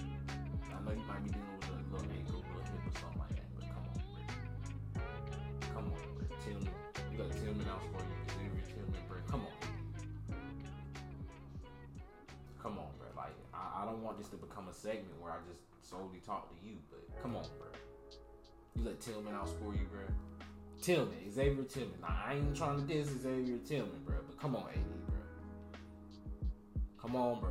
I 0.66 0.84
know 0.84 0.92
you 0.92 1.06
might 1.06 1.22
be 1.24 1.30
dealing 1.30 1.46
with 1.60 1.68
a 1.68 1.94
little 1.94 2.10
ankle, 2.12 2.42
little 2.42 2.62
hip 2.66 2.82
or 2.86 3.00
something 3.00 3.20
like 3.20 3.34
that, 3.36 3.48
but 3.54 3.64
come 3.68 3.84
on, 3.86 3.98
bro. 4.12 5.02
Come 5.74 5.86
on, 5.86 6.00
bro. 6.16 6.36
Tillman, 6.44 6.74
you 7.12 7.18
got 7.18 7.30
Tillman 7.32 7.68
out 7.68 7.82
for 7.92 8.02
you. 8.02 8.16
Xavier 8.34 8.64
Tillman, 8.74 9.02
bro. 9.08 9.18
Come 9.30 9.42
on. 9.42 9.54
Come 12.62 12.78
on, 12.78 12.90
bro. 12.98 13.08
Like, 13.16 13.34
I 13.54 13.84
don't 13.84 14.02
want 14.02 14.18
this 14.18 14.28
to 14.28 14.36
become 14.36 14.68
a 14.68 14.74
segment 14.74 15.14
where 15.20 15.32
I 15.32 15.36
just 15.48 15.62
solely 15.82 16.20
talk 16.26 16.50
to 16.50 16.56
you, 16.66 16.76
but 16.90 17.00
come 17.22 17.36
on, 17.36 17.46
bro. 17.58 17.68
You 18.74 18.84
let 18.84 19.00
Tillman 19.00 19.32
outscore 19.34 19.74
you, 19.74 19.86
bro. 19.90 20.02
Tillman, 20.82 21.30
Xavier 21.32 21.64
Tillman. 21.64 22.00
Now, 22.00 22.16
I 22.26 22.34
ain't 22.34 22.56
trying 22.56 22.76
to 22.76 22.86
diss 22.86 23.08
Xavier 23.22 23.58
Tillman, 23.66 24.02
bro, 24.04 24.16
but 24.26 24.38
come 24.38 24.54
on, 24.56 24.68
AD. 24.70 25.07
Come 27.08 27.16
on, 27.16 27.40
bro. 27.40 27.50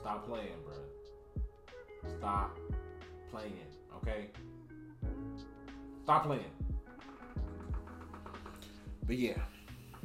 Stop 0.00 0.26
playing, 0.26 0.46
bro. 0.64 0.74
Stop 2.18 2.58
playing, 3.30 3.52
okay? 3.96 4.28
Stop 6.04 6.24
playing. 6.24 6.44
But 9.04 9.18
yeah, 9.18 9.38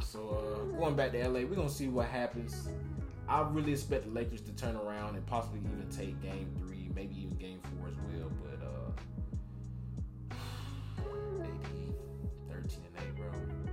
so 0.01 0.29
uh, 0.29 0.79
going 0.79 0.95
back 0.95 1.11
to 1.11 1.27
LA, 1.27 1.41
we're 1.41 1.55
gonna 1.55 1.69
see 1.69 1.87
what 1.87 2.07
happens 2.07 2.69
I 3.29 3.41
really 3.41 3.73
expect 3.73 4.05
the 4.05 4.11
Lakers 4.11 4.41
to 4.41 4.51
turn 4.53 4.75
around 4.77 5.15
and 5.15 5.25
possibly 5.25 5.59
even 5.59 5.87
take 5.91 6.21
Game 6.21 6.49
Three, 6.57 6.89
maybe 6.95 7.15
even 7.23 7.35
Game 7.35 7.59
Four 7.77 7.89
as 7.89 7.95
well. 7.97 8.31
But 8.41 8.59
uh, 10.33 10.35
AD, 11.43 11.49
thirteen 12.49 12.83
and 12.85 13.05
eight, 13.05 13.15
bro. 13.17 13.29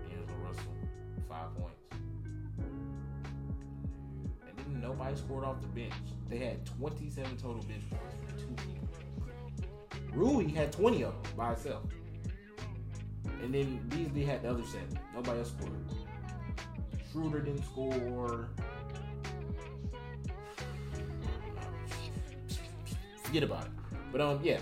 D'Angelo 0.09 0.39
Russell, 0.45 0.75
five 1.29 1.57
points, 1.57 1.74
nobody 4.97 5.17
scored 5.17 5.45
off 5.45 5.61
the 5.61 5.67
bench. 5.69 5.93
They 6.29 6.39
had 6.39 6.65
twenty-seven 6.67 7.37
total 7.37 7.63
bench 7.63 7.83
points 7.91 8.15
for 8.27 8.39
two 8.39 8.55
people. 8.55 8.89
Rui 10.13 10.49
had 10.49 10.73
twenty 10.73 11.03
of 11.03 11.13
them 11.23 11.33
by 11.37 11.49
himself. 11.55 11.83
And 13.43 13.53
then 13.53 13.81
Beasley 13.89 14.25
had 14.25 14.43
the 14.43 14.51
other 14.51 14.63
seven. 14.65 14.99
Nobody 15.15 15.39
else 15.39 15.51
scored. 15.51 15.73
Schroeder 17.11 17.41
didn't 17.41 17.65
score. 17.65 18.49
Forget 23.23 23.43
about 23.43 23.65
it. 23.65 23.71
But 24.13 24.21
um, 24.21 24.41
yeah. 24.43 24.61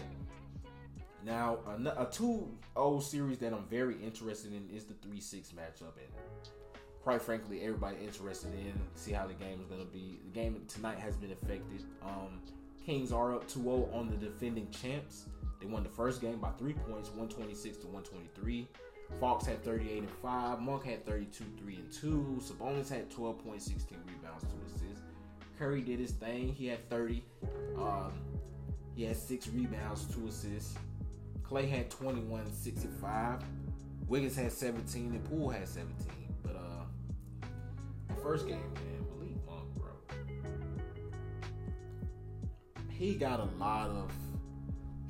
Now 1.24 1.58
a, 1.66 2.02
a 2.02 2.06
2-0 2.06 3.02
series 3.02 3.38
that 3.38 3.52
I'm 3.52 3.64
very 3.70 3.94
interested 4.02 4.52
in 4.52 4.68
is 4.74 4.84
the 4.84 4.94
three 4.94 5.20
six 5.20 5.50
matchup, 5.50 5.92
and 5.96 6.10
quite 7.02 7.20
frankly, 7.20 7.62
everybody 7.62 7.96
interested 8.02 8.52
in 8.54 8.72
see 8.94 9.12
how 9.12 9.26
the 9.26 9.34
game 9.34 9.60
is 9.60 9.66
going 9.66 9.80
to 9.80 9.92
be. 9.92 10.20
The 10.24 10.30
game 10.30 10.62
tonight 10.68 10.98
has 10.98 11.16
been 11.16 11.32
affected. 11.32 11.84
Um, 12.02 12.40
Kings 12.84 13.12
are 13.12 13.34
up 13.34 13.48
2-0 13.48 13.94
on 13.94 14.08
the 14.08 14.16
defending 14.16 14.68
champs. 14.70 15.26
They 15.60 15.66
won 15.66 15.82
the 15.82 15.88
first 15.88 16.20
game 16.20 16.38
by 16.38 16.50
three 16.58 16.72
points, 16.72 17.08
126 17.10 17.78
to 17.78 17.86
123. 17.86 18.68
Fox 19.20 19.46
had 19.46 19.62
38 19.62 19.98
and 19.98 20.10
5. 20.10 20.60
Monk 20.60 20.84
had 20.84 21.06
32, 21.06 21.44
3 21.60 21.74
and 21.76 21.92
2. 21.92 22.40
Sabonis 22.40 22.88
had 22.88 23.10
12 23.10 23.44
points, 23.44 23.66
16 23.66 23.98
rebounds, 24.06 24.44
2 24.44 24.48
assists. 24.66 25.04
Curry 25.58 25.82
did 25.82 26.00
his 26.00 26.12
thing. 26.12 26.52
He 26.52 26.66
had 26.66 26.88
30. 26.90 27.22
Um, 27.78 28.12
he 28.96 29.04
had 29.04 29.16
6 29.16 29.48
rebounds, 29.48 30.06
2 30.14 30.26
assists. 30.26 30.76
Klay 31.48 31.68
had 31.68 31.90
21, 31.90 32.40
and 32.40 32.54
65. 32.54 33.44
Wiggins 34.08 34.36
had 34.36 34.50
17 34.50 35.12
and 35.12 35.24
Poole 35.24 35.50
had 35.50 35.68
17. 35.68 36.21
First 38.22 38.46
game, 38.46 38.58
man, 38.74 39.06
Malik 39.18 39.36
Monk, 39.46 39.68
bro. 39.74 39.90
He 42.88 43.14
got 43.14 43.40
a 43.40 43.48
lot 43.58 43.90
of 43.90 44.12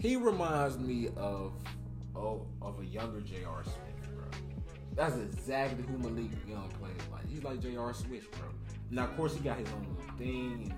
he 0.02 0.16
reminds 0.16 0.78
me 0.78 1.10
of 1.16 1.52
oh, 2.16 2.44
of 2.60 2.80
a 2.80 2.84
younger 2.84 3.20
J.R. 3.20 3.62
Smith, 3.62 4.14
bro. 4.16 4.24
That's 4.96 5.16
exactly 5.16 5.84
who 5.84 5.96
Malik 5.98 6.32
Young 6.48 6.68
plays 6.80 6.96
like. 7.12 7.28
He's 7.28 7.44
like 7.44 7.60
J.R. 7.60 7.94
Smith, 7.94 8.28
bro. 8.32 8.48
Now, 8.90 9.04
of 9.04 9.16
course, 9.16 9.34
he 9.34 9.40
got 9.40 9.58
his 9.58 9.68
own 9.68 9.86
little 9.96 10.16
thing. 10.18 10.74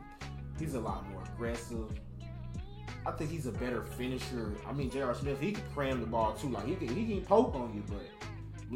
he's 0.59 0.75
a 0.75 0.81
lot 0.81 1.09
more 1.11 1.23
aggressive. 1.35 1.91
I 3.07 3.13
think 3.13 3.31
he's 3.31 3.47
a 3.47 3.53
better 3.53 3.83
finisher. 3.83 4.53
I 4.67 4.73
mean, 4.73 4.91
J.R. 4.91 5.15
Smith, 5.15 5.41
he 5.41 5.53
can 5.53 5.65
cram 5.75 6.01
the 6.01 6.07
ball 6.07 6.35
too. 6.35 6.49
Like 6.51 6.67
he 6.67 6.75
can, 6.75 6.95
he 6.95 7.07
can 7.07 7.25
poke 7.25 7.55
on 7.55 7.73
you, 7.75 7.83
but 7.89 8.24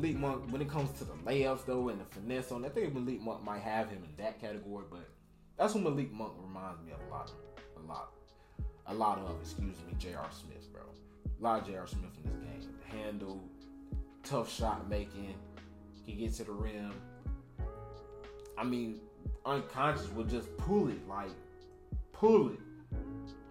Malik 0.01 0.17
Monk, 0.17 0.53
when 0.53 0.63
it 0.63 0.69
comes 0.69 0.91
to 0.99 1.05
the 1.05 1.15
layups 1.15 1.67
though 1.67 1.89
and 1.89 2.01
the 2.01 2.05
finesse 2.05 2.53
on, 2.53 2.65
I 2.65 2.69
think 2.69 2.95
Malik 2.95 3.21
Monk 3.21 3.43
might 3.45 3.63
have 3.63 3.91
him 3.91 4.05
in 4.05 4.25
that 4.25 4.41
category. 4.41 4.85
But 4.91 5.09
that's 5.57 5.75
what 5.75 5.85
Malik 5.85 6.13
Monk 6.13 6.33
reminds 6.41 6.81
me 6.83 6.93
of 6.93 7.01
a 7.09 7.11
lot, 7.11 7.33
a 7.77 7.87
lot 7.87 8.11
a 8.89 8.95
lot 8.95 9.19
of, 9.19 9.37
excuse 9.41 9.77
me, 9.87 9.95
J.R. 9.99 10.29
Smith, 10.31 10.73
bro. 10.73 10.83
A 10.83 11.43
lot 11.43 11.61
of 11.61 11.69
J.R. 11.69 11.87
Smith 11.87 12.11
in 12.25 12.31
this 12.31 12.65
game. 12.65 12.75
Handle, 12.87 13.45
tough 14.25 14.53
shot 14.53 14.89
making, 14.89 15.35
he 16.07 16.15
gets 16.15 16.39
to 16.39 16.45
the 16.45 16.53
rim. 16.53 16.95
I 18.57 18.65
mean, 18.65 19.01
unconscious 19.45 20.11
will 20.13 20.25
just 20.25 20.55
pull 20.57 20.89
it, 20.89 21.07
like 21.07 21.31
pull 22.13 22.49
it. 22.49 22.59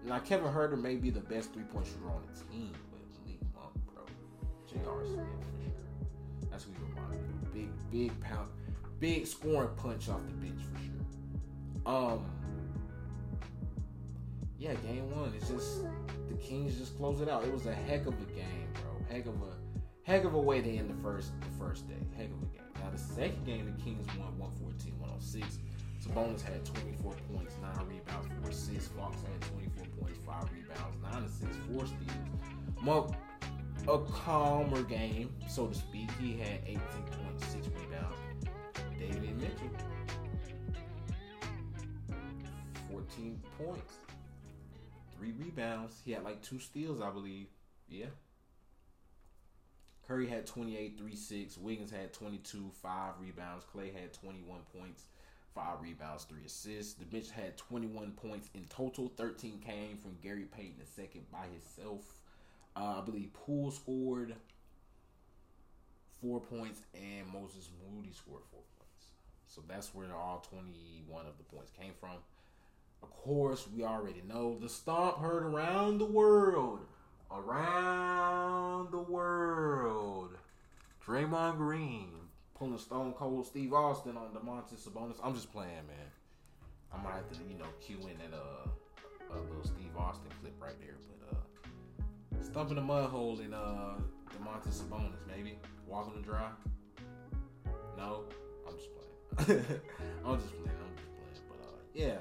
Now 0.04 0.18
Kevin 0.18 0.52
Huerter 0.52 0.80
may 0.80 0.96
be 0.96 1.10
the 1.10 1.20
best 1.20 1.52
three 1.52 1.62
point 1.62 1.86
shooter 1.86 2.10
on 2.10 2.22
the 2.26 2.52
team, 2.52 2.72
but 2.90 3.00
Malik 3.24 3.40
Monk, 3.54 3.74
bro, 3.86 4.04
J.R. 4.68 5.06
Smith. 5.06 5.26
That's 6.58 6.70
what 6.70 7.14
of. 7.14 7.54
Big, 7.54 7.68
big 7.92 8.20
pound, 8.20 8.48
big 8.98 9.28
scoring 9.28 9.70
punch 9.76 10.08
off 10.08 10.20
the 10.26 10.32
bench 10.44 10.60
for 10.60 10.80
sure. 10.82 11.94
Um, 11.94 12.26
yeah, 14.58 14.74
game 14.74 15.08
one. 15.14 15.32
It's 15.36 15.48
just 15.48 15.84
the 16.28 16.34
Kings 16.34 16.76
just 16.76 16.96
close 16.96 17.20
it 17.20 17.28
out. 17.28 17.44
It 17.44 17.52
was 17.52 17.66
a 17.66 17.74
heck 17.74 18.06
of 18.06 18.14
a 18.14 18.32
game, 18.34 18.68
bro. 18.74 18.90
Heck 19.08 19.26
of 19.26 19.34
a 19.34 19.54
heck 20.02 20.24
of 20.24 20.34
a 20.34 20.40
way 20.40 20.60
to 20.60 20.68
end 20.68 20.90
the 20.90 21.00
first 21.00 21.30
the 21.40 21.64
first 21.64 21.86
day. 21.86 21.94
Heck 22.16 22.26
of 22.26 22.42
a 22.42 22.46
game. 22.46 22.66
Now 22.74 22.90
the 22.90 22.98
second 22.98 23.46
game, 23.46 23.72
the 23.76 23.82
Kings 23.84 24.04
won 24.18 24.50
114-106. 25.20 25.58
Sabonis 26.04 26.42
had 26.42 26.64
24 26.64 27.14
points, 27.32 27.54
9 27.62 27.86
rebounds, 27.86 28.28
4 28.42 28.50
assists. 28.50 28.88
Fox 28.88 29.16
had 29.22 29.40
24 29.52 29.86
points, 30.00 30.18
5 30.26 30.44
rebounds, 30.52 30.96
9 31.02 31.22
assists, 31.22 31.56
4 31.72 31.86
steals. 31.86 32.82
Monk, 32.82 33.14
a 33.88 33.98
calmer 34.12 34.82
game, 34.82 35.34
so 35.48 35.66
to 35.66 35.74
speak. 35.74 36.10
He 36.20 36.36
had 36.36 36.64
18.6 36.66 37.10
points, 37.10 37.46
6 37.46 37.68
rebounds. 37.68 38.16
Davion 39.00 39.40
Mitchell, 39.40 39.70
14 42.90 43.40
points, 43.56 43.94
three 45.16 45.32
rebounds. 45.38 46.02
He 46.04 46.12
had 46.12 46.24
like 46.24 46.42
two 46.42 46.58
steals, 46.58 47.00
I 47.00 47.10
believe. 47.10 47.46
Yeah. 47.88 48.06
Curry 50.06 50.26
had 50.26 50.46
28, 50.46 50.98
3 50.98 51.16
6. 51.16 51.58
Wiggins 51.58 51.90
had 51.90 52.12
22, 52.12 52.70
5 52.82 53.12
rebounds. 53.20 53.64
Klay 53.74 53.92
had 53.94 54.12
21 54.12 54.60
points, 54.76 55.04
5 55.54 55.80
rebounds, 55.80 56.24
3 56.24 56.40
assists. 56.44 56.94
The 56.94 57.04
bench 57.04 57.30
had 57.30 57.56
21 57.56 58.12
points 58.12 58.50
in 58.54 58.64
total. 58.64 59.12
13 59.16 59.60
came 59.64 59.96
from 59.96 60.16
Gary 60.22 60.44
Payton 60.44 60.82
II 60.98 61.22
by 61.30 61.46
himself. 61.52 62.17
Uh, 62.78 62.98
I 62.98 63.00
believe 63.04 63.32
Poole 63.32 63.70
scored 63.70 64.34
4 66.20 66.40
points 66.40 66.82
and 66.94 67.26
Moses 67.32 67.70
Moody 67.90 68.12
scored 68.12 68.42
4 68.52 68.60
points. 68.60 69.06
So 69.46 69.62
that's 69.66 69.94
where 69.94 70.14
all 70.14 70.44
21 70.48 71.26
of 71.26 71.32
the 71.38 71.44
points 71.44 71.72
came 71.78 71.92
from. 71.98 72.18
Of 73.02 73.10
course, 73.10 73.66
we 73.74 73.82
already 73.82 74.22
know 74.28 74.58
the 74.58 74.68
stomp 74.68 75.18
heard 75.18 75.42
around 75.44 75.98
the 75.98 76.04
world. 76.04 76.80
Around 77.30 78.92
the 78.92 78.98
world. 78.98 80.30
Draymond 81.04 81.56
Green 81.56 82.10
pulling 82.54 82.78
Stone 82.78 83.14
Cold 83.14 83.46
Steve 83.46 83.72
Austin 83.72 84.16
on 84.16 84.28
Domantas 84.28 84.88
Sabonis. 84.88 85.16
I'm 85.22 85.34
just 85.34 85.52
playing, 85.52 85.86
man. 85.86 86.10
I 86.92 87.02
might 87.02 87.14
have 87.14 87.30
to, 87.30 87.38
you 87.48 87.58
know, 87.58 87.66
cue 87.80 87.98
in 88.00 88.18
that 88.18 88.36
uh 88.36 88.68
a 89.30 89.38
little 89.40 89.64
Steve 89.64 89.96
Austin 89.96 90.30
clip 90.40 90.54
right 90.60 90.78
there, 90.80 90.96
but 91.08 91.36
uh 91.36 91.40
stumping 92.42 92.76
the 92.76 92.82
mud 92.82 93.10
hole 93.10 93.38
in 93.40 93.54
uh 93.54 93.94
Domantas 94.30 94.82
Sabonis, 94.82 95.14
maybe 95.26 95.58
walking 95.86 96.14
the 96.14 96.22
dry. 96.22 96.50
No, 97.96 98.24
I'm 98.66 98.74
just 98.76 98.88
playing. 98.94 99.60
I'm 100.24 100.38
just 100.38 100.52
playing. 100.52 100.78
I'm 100.78 101.30
just 101.32 101.48
playing. 101.48 101.48
But 101.48 101.58
uh, 101.60 101.80
yeah 101.94 102.18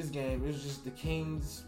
this 0.00 0.10
game, 0.10 0.42
it 0.44 0.46
was 0.46 0.62
just 0.62 0.84
the 0.84 0.90
Kings. 0.90 1.64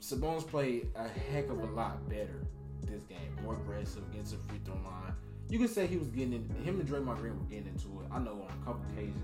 Sabonis 0.00 0.46
played 0.46 0.88
a 0.96 1.06
heck 1.06 1.48
of 1.50 1.58
a 1.58 1.66
lot 1.66 2.08
better 2.08 2.46
this 2.86 3.04
game, 3.04 3.36
more 3.42 3.54
aggressive 3.54 4.02
against 4.10 4.32
the 4.32 4.38
free 4.48 4.58
throw 4.64 4.74
line. 4.74 5.14
You 5.48 5.58
can 5.58 5.68
say 5.68 5.86
he 5.86 5.96
was 5.96 6.08
getting 6.08 6.32
in. 6.32 6.64
Him 6.64 6.80
and 6.80 6.88
Draymond 6.88 7.18
Green 7.18 7.38
were 7.38 7.44
getting 7.44 7.68
into 7.68 8.00
it. 8.00 8.08
I 8.10 8.18
know 8.18 8.32
on 8.32 8.48
a 8.62 8.64
couple 8.64 8.82
occasions. 8.92 9.22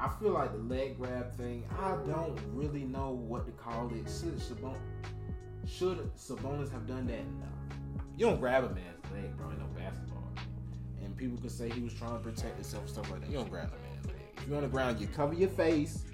I 0.00 0.08
feel 0.08 0.32
like 0.32 0.52
the 0.52 0.58
leg 0.58 0.98
grab 0.98 1.36
thing. 1.36 1.64
I 1.78 1.90
don't 2.06 2.38
really 2.54 2.84
know 2.84 3.10
what 3.10 3.44
to 3.46 3.52
call 3.52 3.90
it. 3.94 4.10
Should 4.10 4.38
Sabonis, 4.38 4.78
should 5.68 5.98
Sabonis 6.16 6.72
have 6.72 6.86
done 6.86 7.06
that? 7.08 7.24
No. 7.38 7.46
You 8.16 8.26
don't 8.26 8.40
grab 8.40 8.64
a 8.64 8.70
man's 8.70 9.04
leg, 9.12 9.36
bro. 9.36 9.50
In 9.50 9.58
no 9.58 9.66
basketball. 9.76 10.32
And 11.04 11.16
people 11.16 11.38
could 11.38 11.50
say 11.50 11.68
he 11.70 11.82
was 11.82 11.94
trying 11.94 12.12
to 12.12 12.18
protect 12.18 12.56
himself, 12.56 12.84
and 12.84 12.92
stuff 12.92 13.10
like 13.10 13.20
that. 13.20 13.30
You 13.30 13.38
don't 13.38 13.50
grab 13.50 13.68
a 13.68 13.92
man's 13.92 14.06
leg. 14.06 14.16
If 14.38 14.48
you're 14.48 14.56
on 14.56 14.62
the 14.62 14.68
ground, 14.68 15.00
you 15.00 15.06
cover 15.08 15.34
your 15.34 15.50
face 15.50 16.04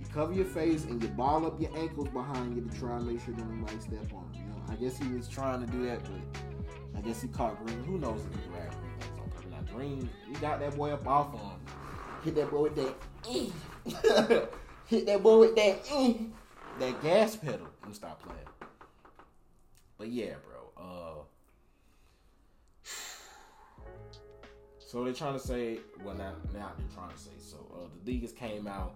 You 0.00 0.06
cover 0.12 0.32
your 0.32 0.46
face 0.46 0.84
and 0.84 1.02
you 1.02 1.08
ball 1.10 1.46
up 1.46 1.60
your 1.60 1.76
ankles 1.76 2.08
behind 2.08 2.56
you 2.56 2.62
to 2.68 2.78
try 2.78 2.96
and 2.96 3.06
make 3.06 3.24
sure 3.24 3.34
that 3.34 3.46
nobody 3.46 3.78
step 3.80 4.12
on. 4.14 4.30
You 4.34 4.42
know, 4.42 4.62
I 4.70 4.76
guess 4.76 4.98
he 4.98 5.08
was 5.08 5.28
trying 5.28 5.64
to 5.64 5.70
do 5.70 5.84
that, 5.86 6.00
but 6.04 6.98
I 6.98 7.02
guess 7.02 7.20
he 7.20 7.28
caught 7.28 7.64
Green. 7.64 7.82
Who 7.84 7.98
knows 7.98 8.20
if 8.24 8.40
he 8.40 8.48
grabbed 8.48 8.76
Green 8.80 8.94
Green, 9.74 10.08
he 10.28 10.34
got 10.34 10.60
that 10.60 10.76
boy 10.76 10.92
up 10.92 11.06
off 11.06 11.32
him. 11.34 11.40
Hit 12.24 12.36
that 12.36 12.50
boy 12.50 12.62
with 12.62 12.76
that. 12.76 12.94
Hit 14.86 15.06
that 15.06 15.22
boy 15.22 15.40
with 15.40 15.54
that. 15.56 15.84
that 16.80 17.02
gas 17.02 17.36
pedal. 17.36 17.68
Me 17.86 17.92
stop 17.92 18.22
playing. 18.22 18.38
But 19.98 20.08
yeah, 20.08 20.34
bro. 20.46 20.82
Uh. 20.82 21.22
So 24.78 25.02
they're 25.02 25.12
trying 25.12 25.32
to 25.32 25.40
say, 25.40 25.80
well, 26.04 26.14
now, 26.14 26.34
now 26.52 26.70
they're 26.78 26.86
trying 26.94 27.10
to 27.10 27.18
say. 27.18 27.32
So 27.38 27.56
uh, 27.74 27.88
the 28.04 28.16
has 28.20 28.30
came 28.30 28.68
out 28.68 28.94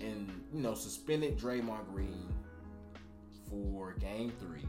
and 0.00 0.28
you 0.52 0.60
know 0.60 0.74
suspended 0.74 1.38
Draymond 1.38 1.86
Green 1.94 2.26
for 3.48 3.92
Game 4.00 4.32
Three. 4.40 4.66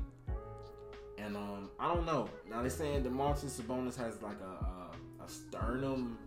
And 1.18 1.36
um, 1.36 1.72
I 1.80 1.92
don't 1.92 2.06
know. 2.06 2.30
Now 2.48 2.62
they're 2.62 2.70
saying 2.70 3.04
Domantas 3.04 3.60
Sabonis 3.60 3.98
has 3.98 4.22
like 4.22 4.38
a, 4.40 4.66
a, 4.66 5.26
a 5.26 5.28
sternum 5.28 6.20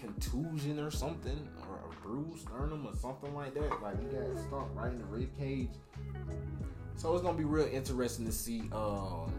contusion 0.00 0.78
or 0.78 0.90
something, 0.90 1.48
or 1.68 1.80
a 1.90 2.06
bruised 2.06 2.42
sternum 2.42 2.86
or 2.86 2.94
something 2.94 3.34
like 3.34 3.54
that. 3.54 3.82
Like 3.82 4.00
he 4.00 4.06
got 4.16 4.38
stuck 4.38 4.68
right 4.74 4.92
in 4.92 4.98
the 4.98 5.04
rib 5.04 5.28
cage. 5.38 5.70
So 6.94 7.14
it's 7.14 7.22
gonna 7.22 7.36
be 7.36 7.44
real 7.44 7.68
interesting 7.70 8.24
to 8.26 8.32
see 8.32 8.62
um, 8.72 9.32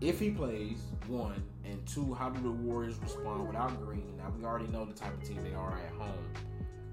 if 0.00 0.18
he 0.18 0.30
plays 0.30 0.78
one 1.06 1.42
and 1.64 1.86
two. 1.86 2.14
How 2.14 2.28
do 2.30 2.42
the 2.42 2.50
Warriors 2.50 2.96
respond 3.02 3.46
without 3.46 3.80
Green? 3.84 4.16
Now 4.16 4.32
we 4.36 4.44
already 4.44 4.68
know 4.68 4.84
the 4.84 4.94
type 4.94 5.14
of 5.14 5.22
team 5.26 5.42
they 5.42 5.54
are 5.54 5.78
at 5.78 5.92
home. 5.92 6.32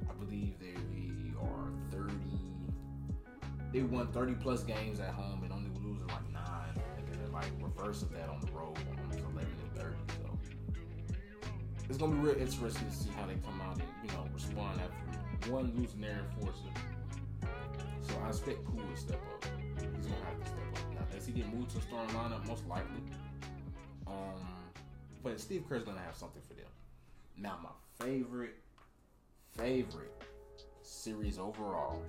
I 0.10 0.14
believe 0.14 0.60
they 0.60 0.76
are 1.42 1.72
thirty. 1.92 2.14
They 3.74 3.82
won 3.82 4.08
thirty 4.08 4.34
plus 4.36 4.64
games 4.64 5.00
at 5.00 5.10
home 5.10 5.44
and 5.44 5.52
only 5.52 5.70
losing 5.84 6.08
like 6.08 6.32
nine, 6.32 6.82
then 7.12 7.32
like 7.32 7.52
reverse 7.62 8.02
of 8.04 8.12
that 8.14 8.30
on 8.30 8.40
the 8.42 8.52
road, 8.52 8.78
it's 11.90 11.98
gonna 11.98 12.14
be 12.14 12.20
real 12.20 12.36
interesting 12.40 12.90
to 12.90 12.96
see 12.96 13.10
how 13.16 13.26
they 13.26 13.36
come 13.46 13.62
out 13.62 13.76
and 13.76 13.84
you 14.04 14.10
know 14.16 14.28
respond 14.34 14.80
after 14.80 15.52
one 15.52 15.72
losing 15.76 16.02
their 16.02 16.22
enforcer 16.38 16.70
so 18.08 18.14
I 18.24 18.30
expect 18.30 18.64
Poole 18.66 18.82
to 18.88 18.98
step 18.98 19.22
up. 19.34 19.46
He's 19.80 20.06
gonna 20.06 20.26
have 20.26 20.40
to 20.40 20.46
step 20.46 20.60
up. 20.74 20.94
Now, 20.94 21.02
does 21.12 21.26
he 21.26 21.34
get 21.34 21.54
moved 21.54 21.72
to 21.72 21.80
a 21.80 21.82
starting 21.82 22.16
lineup? 22.16 22.48
Most 22.48 22.68
likely. 22.68 23.02
Um, 24.08 24.46
but 25.24 25.40
Steve 25.40 25.64
Kerr's 25.68 25.84
gonna 25.84 26.02
have 26.02 26.16
something 26.16 26.42
for 26.48 26.54
them. 26.54 26.70
Now, 27.38 27.58
my 27.64 28.06
favorite, 28.06 28.56
favorite 29.58 30.14
series 30.82 31.40
overall, 31.40 32.02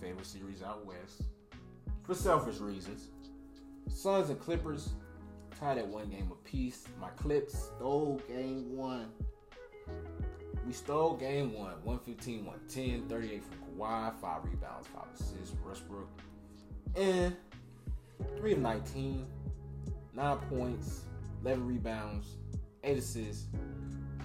favorite 0.00 0.26
series 0.26 0.62
out 0.62 0.86
west, 0.86 1.22
for 2.04 2.14
selfish 2.14 2.58
reasons. 2.58 3.08
Suns 3.88 4.30
and 4.30 4.40
Clippers 4.40 4.90
tied 5.58 5.78
at 5.78 5.86
one 5.86 6.08
game 6.08 6.30
apiece. 6.30 6.84
My 7.00 7.08
Clips 7.10 7.70
stole 7.76 8.20
game 8.28 8.76
one. 8.76 9.08
We 10.66 10.72
stole 10.72 11.14
game 11.16 11.52
one, 11.52 11.74
115, 11.84 12.44
110, 12.44 13.08
38 13.08 13.42
from 13.44 13.58
Kawhi, 13.78 14.14
5 14.20 14.44
rebounds, 14.44 14.86
5 14.88 15.04
assists, 15.14 15.54
Westbrook. 15.64 16.08
And 16.96 17.36
3 18.36 18.52
of 18.54 18.58
19, 18.58 19.26
9 20.14 20.36
points, 20.50 21.02
11 21.42 21.66
rebounds, 21.66 22.26
8 22.82 22.98
assists. 22.98 23.46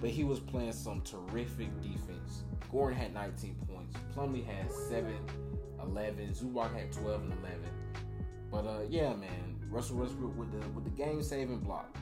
But 0.01 0.09
he 0.09 0.23
was 0.23 0.39
playing 0.39 0.73
some 0.73 1.01
terrific 1.01 1.69
defense. 1.81 2.43
Gordon 2.71 2.97
had 2.97 3.13
19 3.13 3.55
points. 3.69 3.95
Plumlee 4.15 4.43
had 4.43 4.71
7, 4.71 5.13
11. 5.83 6.29
Zubac 6.33 6.73
had 6.73 6.91
12 6.91 7.21
and 7.21 7.33
11. 7.33 7.59
But 8.51 8.65
uh, 8.65 8.79
yeah, 8.89 9.13
man, 9.13 9.60
Russell 9.71 9.97
Westbrook 9.97 10.37
with 10.37 10.51
the 10.51 10.67
with 10.69 10.83
the 10.83 10.89
game 10.89 11.23
saving 11.23 11.59
block. 11.59 11.97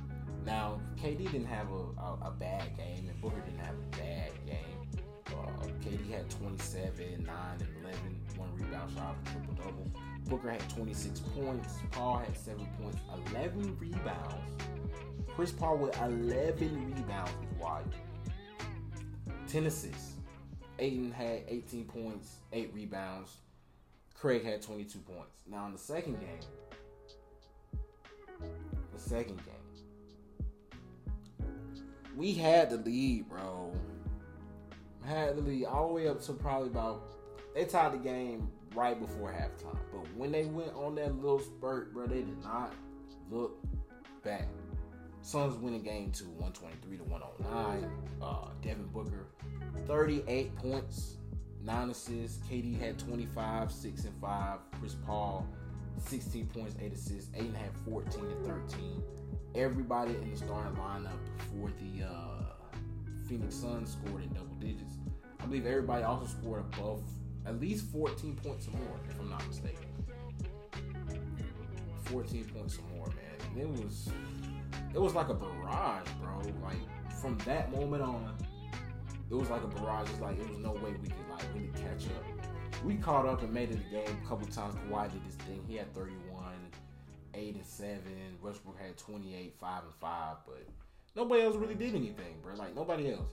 Now, 0.45 0.81
KD 0.99 1.31
didn't 1.31 1.45
have 1.45 1.69
a, 1.71 2.01
a, 2.01 2.17
a, 2.27 2.31
bad 2.31 2.75
game, 2.75 3.07
and 3.07 3.21
Booker 3.21 3.41
didn't 3.41 3.59
have 3.59 3.75
a 3.75 3.97
bad 3.97 4.31
game. 4.47 5.03
Uh, 5.27 5.67
KD 5.83 6.09
had 6.11 6.29
27, 6.29 7.23
9, 7.25 7.35
and 7.59 7.67
11, 7.83 8.21
one 8.37 8.49
rebound 8.55 8.91
shot, 8.95 9.15
triple 9.25 9.53
double. 9.53 9.85
Booker 10.27 10.49
had 10.49 10.67
26 10.69 11.19
points. 11.19 11.75
Paul 11.91 12.17
had 12.17 12.35
7 12.35 12.65
points, 12.81 12.97
11 13.31 13.77
rebounds. 13.79 14.63
Chris 15.35 15.51
Paul 15.51 15.77
with 15.77 15.95
11 16.01 16.95
rebounds 16.95 17.31
is 17.31 17.59
wild. 17.61 17.93
10 19.47 19.65
assists. 19.65 20.13
Ayton 20.79 21.11
had 21.11 21.43
18 21.47 21.85
points, 21.85 22.37
8 22.53 22.71
rebounds. 22.73 23.37
Craig 24.15 24.43
had 24.43 24.61
22 24.61 24.99
points. 24.99 25.43
Now, 25.47 25.65
in 25.65 25.73
the 25.73 25.77
second 25.77 26.19
game, 26.19 26.39
second 28.99 29.41
game, 29.45 29.55
we 32.15 32.33
had 32.33 32.69
the 32.69 32.77
lead, 32.77 33.29
bro. 33.29 33.73
Had 35.05 35.37
the 35.37 35.41
lead 35.41 35.65
all 35.65 35.87
the 35.87 35.93
way 35.93 36.07
up 36.07 36.21
to 36.23 36.33
probably 36.33 36.67
about. 36.67 37.03
They 37.55 37.65
tied 37.65 37.93
the 37.93 37.97
game 37.97 38.49
right 38.75 38.99
before 38.99 39.31
halftime, 39.31 39.77
but 39.91 40.05
when 40.15 40.31
they 40.31 40.45
went 40.45 40.73
on 40.75 40.95
that 40.95 41.15
little 41.15 41.39
spurt, 41.39 41.93
bro, 41.93 42.05
they 42.05 42.21
did 42.21 42.43
not 42.43 42.73
look 43.31 43.57
back. 44.23 44.47
Suns 45.21 45.55
winning 45.57 45.83
game 45.83 46.11
two, 46.11 46.29
123 46.37 46.97
to 46.97 47.03
109. 47.03 47.91
Uh, 48.21 48.47
Devin 48.61 48.87
Booker, 48.87 49.27
38 49.87 50.55
points, 50.55 51.17
9 51.63 51.89
assists. 51.89 52.39
KD 52.47 52.79
had 52.79 52.97
25, 52.97 53.71
6 53.71 54.03
and 54.05 54.21
5. 54.21 54.59
Chris 54.79 54.95
Paul, 55.05 55.47
16 55.97 56.47
points, 56.47 56.75
8 56.79 56.93
assists. 56.93 57.29
Ayton 57.35 57.53
had 57.53 57.71
14 57.85 58.25
and 58.25 58.45
13 58.45 59.03
everybody 59.55 60.15
in 60.15 60.29
the 60.31 60.37
starting 60.37 60.75
lineup 60.75 61.17
for 61.49 61.69
the 61.79 62.05
uh, 62.05 62.77
Phoenix 63.27 63.55
Suns 63.55 63.91
scored 63.91 64.23
in 64.23 64.29
double 64.29 64.55
digits. 64.59 64.95
I 65.39 65.45
believe 65.45 65.65
everybody 65.65 66.03
also 66.03 66.27
scored 66.27 66.61
above 66.73 67.01
at 67.45 67.59
least 67.59 67.91
14 67.91 68.35
points 68.35 68.67
or 68.67 68.71
more, 68.71 68.99
if 69.09 69.19
I'm 69.19 69.29
not 69.29 69.45
mistaken. 69.47 69.85
14 72.05 72.45
points 72.45 72.77
or 72.77 72.95
more, 72.95 73.07
man. 73.07 73.51
And 73.51 73.61
it 73.61 73.83
was 73.83 74.09
it 74.93 74.99
was 74.99 75.13
like 75.13 75.29
a 75.29 75.33
barrage, 75.33 76.07
bro. 76.21 76.41
Like 76.63 76.77
from 77.21 77.37
that 77.39 77.71
moment 77.71 78.03
on, 78.03 78.35
it 79.29 79.35
was 79.35 79.49
like 79.49 79.63
a 79.63 79.67
barrage. 79.67 80.09
It's 80.09 80.19
like 80.19 80.39
it 80.39 80.47
was 80.47 80.57
no 80.57 80.71
way 80.71 80.93
we 81.01 81.07
could 81.07 81.29
like 81.31 81.43
really 81.53 81.71
catch 81.73 82.05
up. 82.07 82.38
We 82.83 82.95
caught 82.95 83.25
up 83.25 83.41
and 83.41 83.53
made 83.53 83.71
it 83.71 83.77
a 83.77 83.93
game 83.93 84.17
a 84.23 84.27
couple 84.27 84.47
times. 84.47 84.75
Kawhi 84.89 85.11
did 85.11 85.25
this 85.25 85.35
thing. 85.35 85.63
He 85.67 85.75
had 85.75 85.93
31 85.93 86.53
eight 87.33 87.55
and 87.55 87.65
seven. 87.65 88.37
Westbrook 88.41 88.79
had 88.79 88.97
28, 88.97 89.53
five 89.59 89.83
and 89.83 89.93
five, 89.95 90.37
but 90.45 90.65
nobody 91.15 91.41
else 91.43 91.55
really 91.55 91.75
did 91.75 91.95
anything, 91.95 92.35
bro. 92.41 92.55
Like 92.55 92.75
nobody 92.75 93.11
else. 93.11 93.31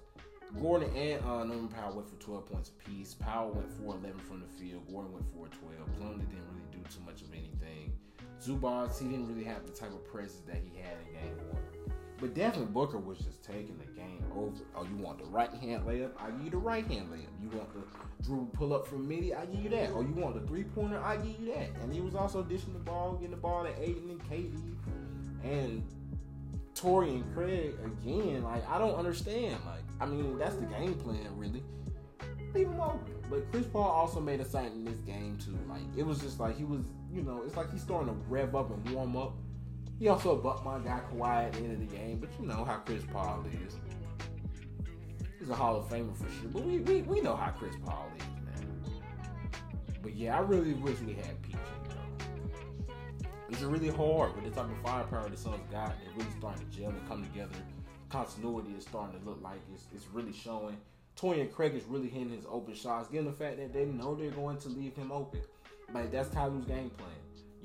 Gordon 0.61 0.95
and 0.97 1.21
uh, 1.25 1.43
Norman 1.43 1.69
Powell 1.69 1.97
went 1.97 2.09
for 2.09 2.17
12 2.17 2.47
points 2.47 2.71
apiece. 2.71 3.15
Powell 3.15 3.51
went 3.51 3.71
4 3.73 3.97
11 3.97 4.19
from 4.21 4.41
the 4.41 4.47
field. 4.47 4.83
Gordon 4.91 5.13
went 5.13 5.27
4 5.35 5.49
12. 5.49 5.75
Plumlee 5.99 6.29
didn't 6.31 6.47
really 6.51 6.71
do 6.71 6.79
too 6.89 7.01
much 7.05 7.23
of 7.23 7.33
anything. 7.33 7.93
Zubac, 8.41 8.97
he 8.99 9.09
didn't 9.09 9.27
really 9.27 9.45
have 9.45 9.67
the 9.67 9.73
type 9.73 9.93
of 9.93 10.05
presence 10.05 10.43
that 10.47 10.59
he 10.59 10.79
had 10.79 10.97
in 11.07 11.15
game 11.15 11.37
one. 11.51 11.76
But 12.19 12.35
Devin 12.35 12.67
Booker 12.67 12.99
was 12.99 13.19
just 13.19 13.43
taking 13.43 13.79
the 13.79 13.85
game 13.99 14.25
over. 14.35 14.53
Oh, 14.75 14.85
you 14.85 14.97
want 14.97 15.19
the 15.19 15.27
right 15.27 15.53
hand 15.53 15.85
layup? 15.85 16.13
I 16.19 16.31
give 16.31 16.45
you 16.45 16.51
the 16.51 16.57
right 16.57 16.87
hand 16.87 17.11
layup. 17.11 17.29
You 17.43 17.51
want 17.59 17.69
the 17.75 17.83
Drew 18.25 18.49
pull 18.55 18.73
up 18.75 18.87
from 18.87 19.07
midi? 19.07 19.35
I 19.35 19.45
give 19.47 19.63
you 19.63 19.71
that. 19.71 19.91
Or 19.91 20.03
you 20.03 20.13
want 20.13 20.41
the 20.41 20.47
three 20.47 20.65
pointer? 20.65 20.99
I 20.99 21.17
give 21.17 21.39
you 21.39 21.53
that. 21.55 21.71
And 21.83 21.93
he 21.93 22.01
was 22.01 22.15
also 22.15 22.43
dishing 22.43 22.73
the 22.73 22.79
ball, 22.79 23.15
getting 23.15 23.33
the 23.33 23.37
ball 23.37 23.65
to 23.65 23.83
Ayton 23.83 24.11
and 24.11 24.25
KD 24.31 24.77
and 25.45 25.83
Torrey 26.75 27.11
and 27.11 27.35
Craig 27.35 27.75
again. 27.85 28.45
Like 28.45 28.69
I 28.69 28.79
don't 28.79 28.95
understand. 28.95 29.57
Like 29.67 29.83
I 30.01 30.07
mean 30.07 30.39
that's 30.39 30.57
the 30.57 30.67
game 30.67 30.95
plan 30.95 31.29
really. 31.37 31.63
Leave 32.55 32.69
him 32.69 32.81
open. 32.81 33.01
But 33.29 33.51
Chris 33.51 33.67
Paul 33.67 33.91
also 33.91 34.21
made 34.21 34.41
a 34.41 34.45
sight 34.45 34.73
in 34.73 34.85
this 34.85 35.01
game 35.01 35.37
too. 35.37 35.59
Like 35.69 35.83
it 35.97 36.07
was 36.07 36.21
just 36.21 36.41
like 36.41 36.57
he 36.57 36.65
was, 36.65 36.83
you 37.13 37.23
know, 37.23 37.43
it's 37.45 37.57
like 37.57 37.71
he's 37.73 37.83
starting 37.83 38.09
to 38.09 38.15
rev 38.29 38.55
up 38.55 38.71
and 38.71 38.89
warm 38.91 39.17
up 39.17 39.35
he 39.99 40.09
also 40.09 40.37
bucked 40.37 40.65
my 40.65 40.79
guy 40.79 41.01
Kawhi 41.11 41.47
at 41.47 41.53
the 41.53 41.59
end 41.61 41.73
of 41.73 41.81
the 41.81 41.97
game, 41.97 42.19
but 42.19 42.29
you 42.39 42.47
know 42.47 42.65
how 42.65 42.77
Chris 42.85 43.03
Paul 43.11 43.45
is. 43.67 43.77
He's 45.39 45.49
a 45.49 45.55
Hall 45.55 45.77
of 45.77 45.89
Famer 45.89 46.15
for 46.17 46.31
sure, 46.41 46.51
but 46.53 46.65
we, 46.65 46.79
we, 46.81 47.03
we 47.03 47.21
know 47.21 47.35
how 47.35 47.51
Chris 47.51 47.75
Paul 47.85 48.09
is, 48.17 48.23
man. 48.45 48.83
But 50.03 50.15
yeah, 50.15 50.37
I 50.37 50.41
really 50.41 50.75
wish 50.75 51.01
we 51.01 51.15
had 51.15 51.41
PG, 51.43 51.59
bro. 51.85 52.49
It's 53.49 53.63
really 53.63 53.89
hard 53.89 54.35
with 54.35 54.45
the 54.45 54.51
type 54.51 54.71
of 54.71 54.79
firepower 54.83 55.29
the 55.29 55.37
Suns 55.37 55.61
got. 55.71 55.95
They're 56.03 56.13
really 56.17 56.31
starting 56.39 56.69
to 56.69 56.77
gel 56.77 56.91
and 56.91 57.09
come 57.09 57.25
together. 57.25 57.57
Continuity 58.11 58.73
is 58.77 58.85
starting 58.85 59.19
to 59.19 59.27
look 59.27 59.41
like 59.43 59.61
it's, 59.73 59.87
it's 59.95 60.07
really 60.13 60.33
showing. 60.33 60.77
Torrey 61.17 61.41
and 61.41 61.53
Craig 61.53 61.75
is 61.75 61.85
really 61.85 62.09
hitting 62.09 62.31
his 62.31 62.45
open 62.51 62.75
shots, 62.75 63.09
given 63.09 63.25
the 63.25 63.33
fact 63.33 63.57
that 63.57 63.73
they 63.73 63.87
know 63.87 64.15
they're 64.15 64.31
going 64.31 64.59
to 64.59 64.69
leave 64.69 64.95
him 64.95 65.11
open. 65.11 65.41
Like 65.95 66.13
that's 66.13 66.29
Ty 66.29 66.47
Lue's 66.49 66.67
game 66.67 66.91
plan. 66.91 67.09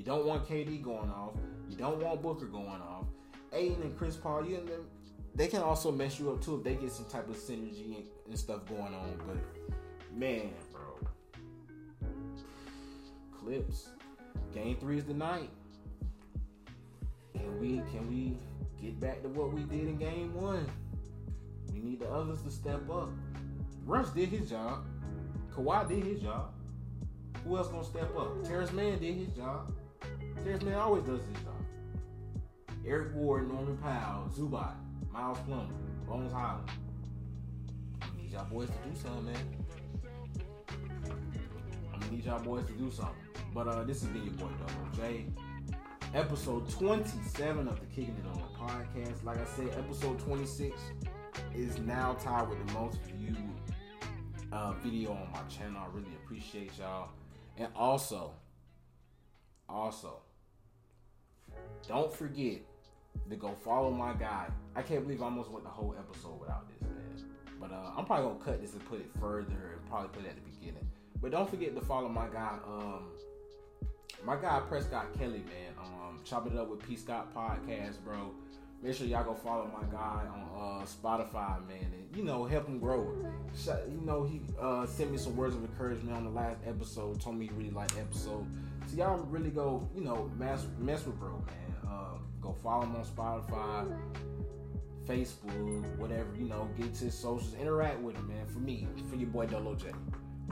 You 0.02 0.06
don't 0.06 0.26
want 0.26 0.50
KD 0.50 0.82
going 0.82 1.12
off. 1.12 1.36
You 1.70 1.76
don't 1.76 2.02
want 2.02 2.24
Booker 2.24 2.48
going 2.48 2.66
off. 2.66 3.06
Ayton 3.54 3.84
and 3.84 3.96
Chris 3.96 4.16
Paul, 4.16 4.44
you 4.44 4.56
them, 4.56 4.88
they 5.36 5.48
can 5.48 5.62
also 5.62 5.92
mess 5.92 6.20
you 6.20 6.32
up 6.32 6.44
too 6.44 6.56
if 6.56 6.64
they 6.64 6.74
get 6.74 6.92
some 6.92 7.06
type 7.06 7.30
of 7.30 7.36
synergy 7.36 7.98
and, 7.98 8.06
and 8.28 8.40
stuff 8.40 8.66
going 8.66 8.96
on. 8.96 9.22
But 9.28 9.38
man, 10.12 10.50
bro, 10.72 11.08
Clips. 13.32 13.90
Game 14.56 14.76
three 14.78 14.98
is 14.98 15.06
the 15.06 15.14
night. 15.14 15.52
Can 17.36 17.60
we 17.60 17.84
can 17.92 18.10
we 18.10 18.40
get 18.82 19.00
back 19.00 19.22
to 19.22 19.30
what 19.30 19.54
we 19.54 19.62
did 19.66 19.88
in 19.88 19.98
game 19.98 20.34
one? 20.34 20.66
We 21.72 21.80
need 21.80 22.00
the 22.00 22.10
others 22.10 22.42
to 22.42 22.50
step 22.50 22.90
up. 22.90 23.12
Russ 23.86 24.10
did 24.10 24.30
his 24.30 24.50
job. 24.50 24.84
Kawhi 25.56 25.88
did 25.88 26.04
his 26.04 26.22
job. 26.22 26.56
Who 27.44 27.56
else 27.56 27.68
gonna 27.68 27.84
step 27.84 28.18
up? 28.18 28.44
Terrence 28.44 28.72
Mann 28.72 28.98
did 28.98 29.14
his 29.14 29.30
job. 29.34 29.72
Terrence 30.44 30.64
Mann 30.64 30.76
always 30.76 31.04
does 31.04 31.20
his 31.20 31.44
job. 31.44 31.54
Eric 32.86 33.14
Ward, 33.14 33.48
Norman 33.48 33.78
Powell, 33.78 34.28
Zubac, 34.36 34.74
Miles 35.12 35.38
Plumlee, 35.40 36.08
Bones 36.08 36.34
Hyland. 36.34 36.68
I 38.02 38.06
need 38.18 38.32
y'all 38.32 38.46
boys 38.46 38.70
to 38.70 38.90
do 38.90 38.96
something, 39.00 39.26
man. 39.26 39.66
I'm 41.94 42.00
gonna 42.00 42.12
need 42.12 42.26
y'all 42.26 42.40
boys 42.40 42.66
to 42.66 42.74
do 42.74 42.90
something. 42.90 43.16
But 43.54 43.68
uh, 43.68 43.84
this 43.84 44.02
has 44.02 44.10
been 44.10 44.24
your 44.24 44.34
boy 44.34 44.48
Double 44.66 44.98
J. 44.98 45.26
Episode 46.16 46.70
27 46.72 47.68
of 47.68 47.80
the 47.80 47.86
Kicking 47.86 48.16
It 48.18 48.26
On 48.26 48.68
podcast. 48.68 49.24
Like 49.24 49.38
I 49.38 49.46
said, 49.46 49.70
episode 49.78 50.20
26 50.20 50.76
is 51.54 51.78
now 51.80 52.14
tied 52.20 52.50
with 52.50 52.66
the 52.66 52.74
most 52.74 53.00
viewed 53.04 53.38
uh, 54.52 54.74
video 54.84 55.12
on 55.12 55.30
my 55.32 55.42
channel. 55.50 55.82
I 55.82 55.96
really 55.96 56.16
appreciate 56.24 56.72
y'all. 56.80 57.10
And 57.58 57.68
also, 57.76 58.34
also, 59.70 60.22
don't 61.88 62.14
forget 62.14 62.62
to 63.30 63.36
go 63.36 63.50
follow 63.64 63.92
my 63.92 64.14
guy. 64.14 64.48
I 64.76 64.82
can't 64.82 65.04
believe 65.04 65.22
I 65.22 65.26
almost 65.26 65.50
went 65.52 65.64
the 65.64 65.70
whole 65.70 65.96
episode 65.98 66.40
without 66.40 66.68
this, 66.70 66.82
man. 66.82 66.92
But 67.60 67.72
uh, 67.72 67.92
I'm 67.98 68.06
probably 68.06 68.32
gonna 68.32 68.44
cut 68.44 68.62
this 68.62 68.74
and 68.74 68.84
put 68.86 69.00
it 69.00 69.10
further 69.20 69.78
and 69.78 69.90
probably 69.90 70.10
put 70.10 70.26
it 70.26 70.30
at 70.30 70.36
the 70.36 70.50
beginning. 70.50 70.88
But 71.22 71.32
don't 71.32 71.50
forget 71.50 71.76
to 71.76 71.82
follow 71.82 72.10
my 72.10 72.28
guy, 72.28 72.58
um, 72.66 73.12
my 74.26 74.36
guy 74.36 74.62
Prescott 74.68 75.14
Kelly, 75.18 75.44
man. 75.46 75.74
Um, 75.80 76.20
chop 76.24 76.48
it 76.48 76.58
up 76.58 76.70
with 76.70 76.88
P 76.88 76.96
Scott 76.96 77.34
Podcast, 77.34 78.04
bro. 78.04 78.34
Make 78.82 78.96
sure 78.96 79.06
y'all 79.06 79.24
go 79.24 79.36
follow 79.36 79.70
my 79.72 79.86
guy 79.92 80.24
on 80.34 80.82
uh, 80.82 80.86
Spotify, 80.86 81.68
man, 81.68 81.94
and 81.94 82.18
you 82.18 82.24
know 82.24 82.46
help 82.46 82.68
him 82.68 82.80
grow. 82.80 83.16
You 83.88 84.02
know 84.04 84.24
he 84.24 84.42
uh, 84.60 84.88
sent 84.88 85.12
me 85.12 85.20
some 85.20 85.36
words 85.36 85.56
of 85.56 85.64
encouragement 85.64 86.18
on 86.18 86.24
the 86.24 86.32
last 86.32 86.60
episode. 86.66 87.22
Told 87.22 87.38
me 87.38 87.46
he 87.46 87.52
really 87.54 87.70
liked 87.70 87.96
episode. 88.00 88.48
So 88.92 88.98
y'all 88.98 89.20
really 89.20 89.52
go, 89.52 89.88
you 89.96 90.04
know, 90.04 90.30
mess 90.38 90.66
mess 90.78 91.06
with 91.06 91.18
bro, 91.18 91.30
man. 91.30 91.90
Uh, 91.90 92.18
go 92.42 92.54
follow 92.62 92.84
him 92.84 92.96
on 92.96 93.06
Spotify, 93.06 93.98
Facebook, 95.08 95.98
whatever. 95.98 96.28
You 96.38 96.50
know, 96.50 96.68
get 96.78 96.94
to 96.96 97.06
his 97.06 97.18
socials, 97.18 97.54
interact 97.54 98.02
with 98.02 98.18
him, 98.18 98.28
man. 98.28 98.46
For 98.48 98.60
me, 98.60 98.88
for 99.10 99.16
your 99.16 99.30
boy 99.30 99.46
Dolo 99.46 99.76
J. 99.76 99.92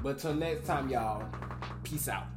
But 0.01 0.19
till 0.19 0.33
next 0.33 0.65
time, 0.65 0.87
y'all. 0.89 1.25
Peace 1.83 2.07
out. 2.07 2.27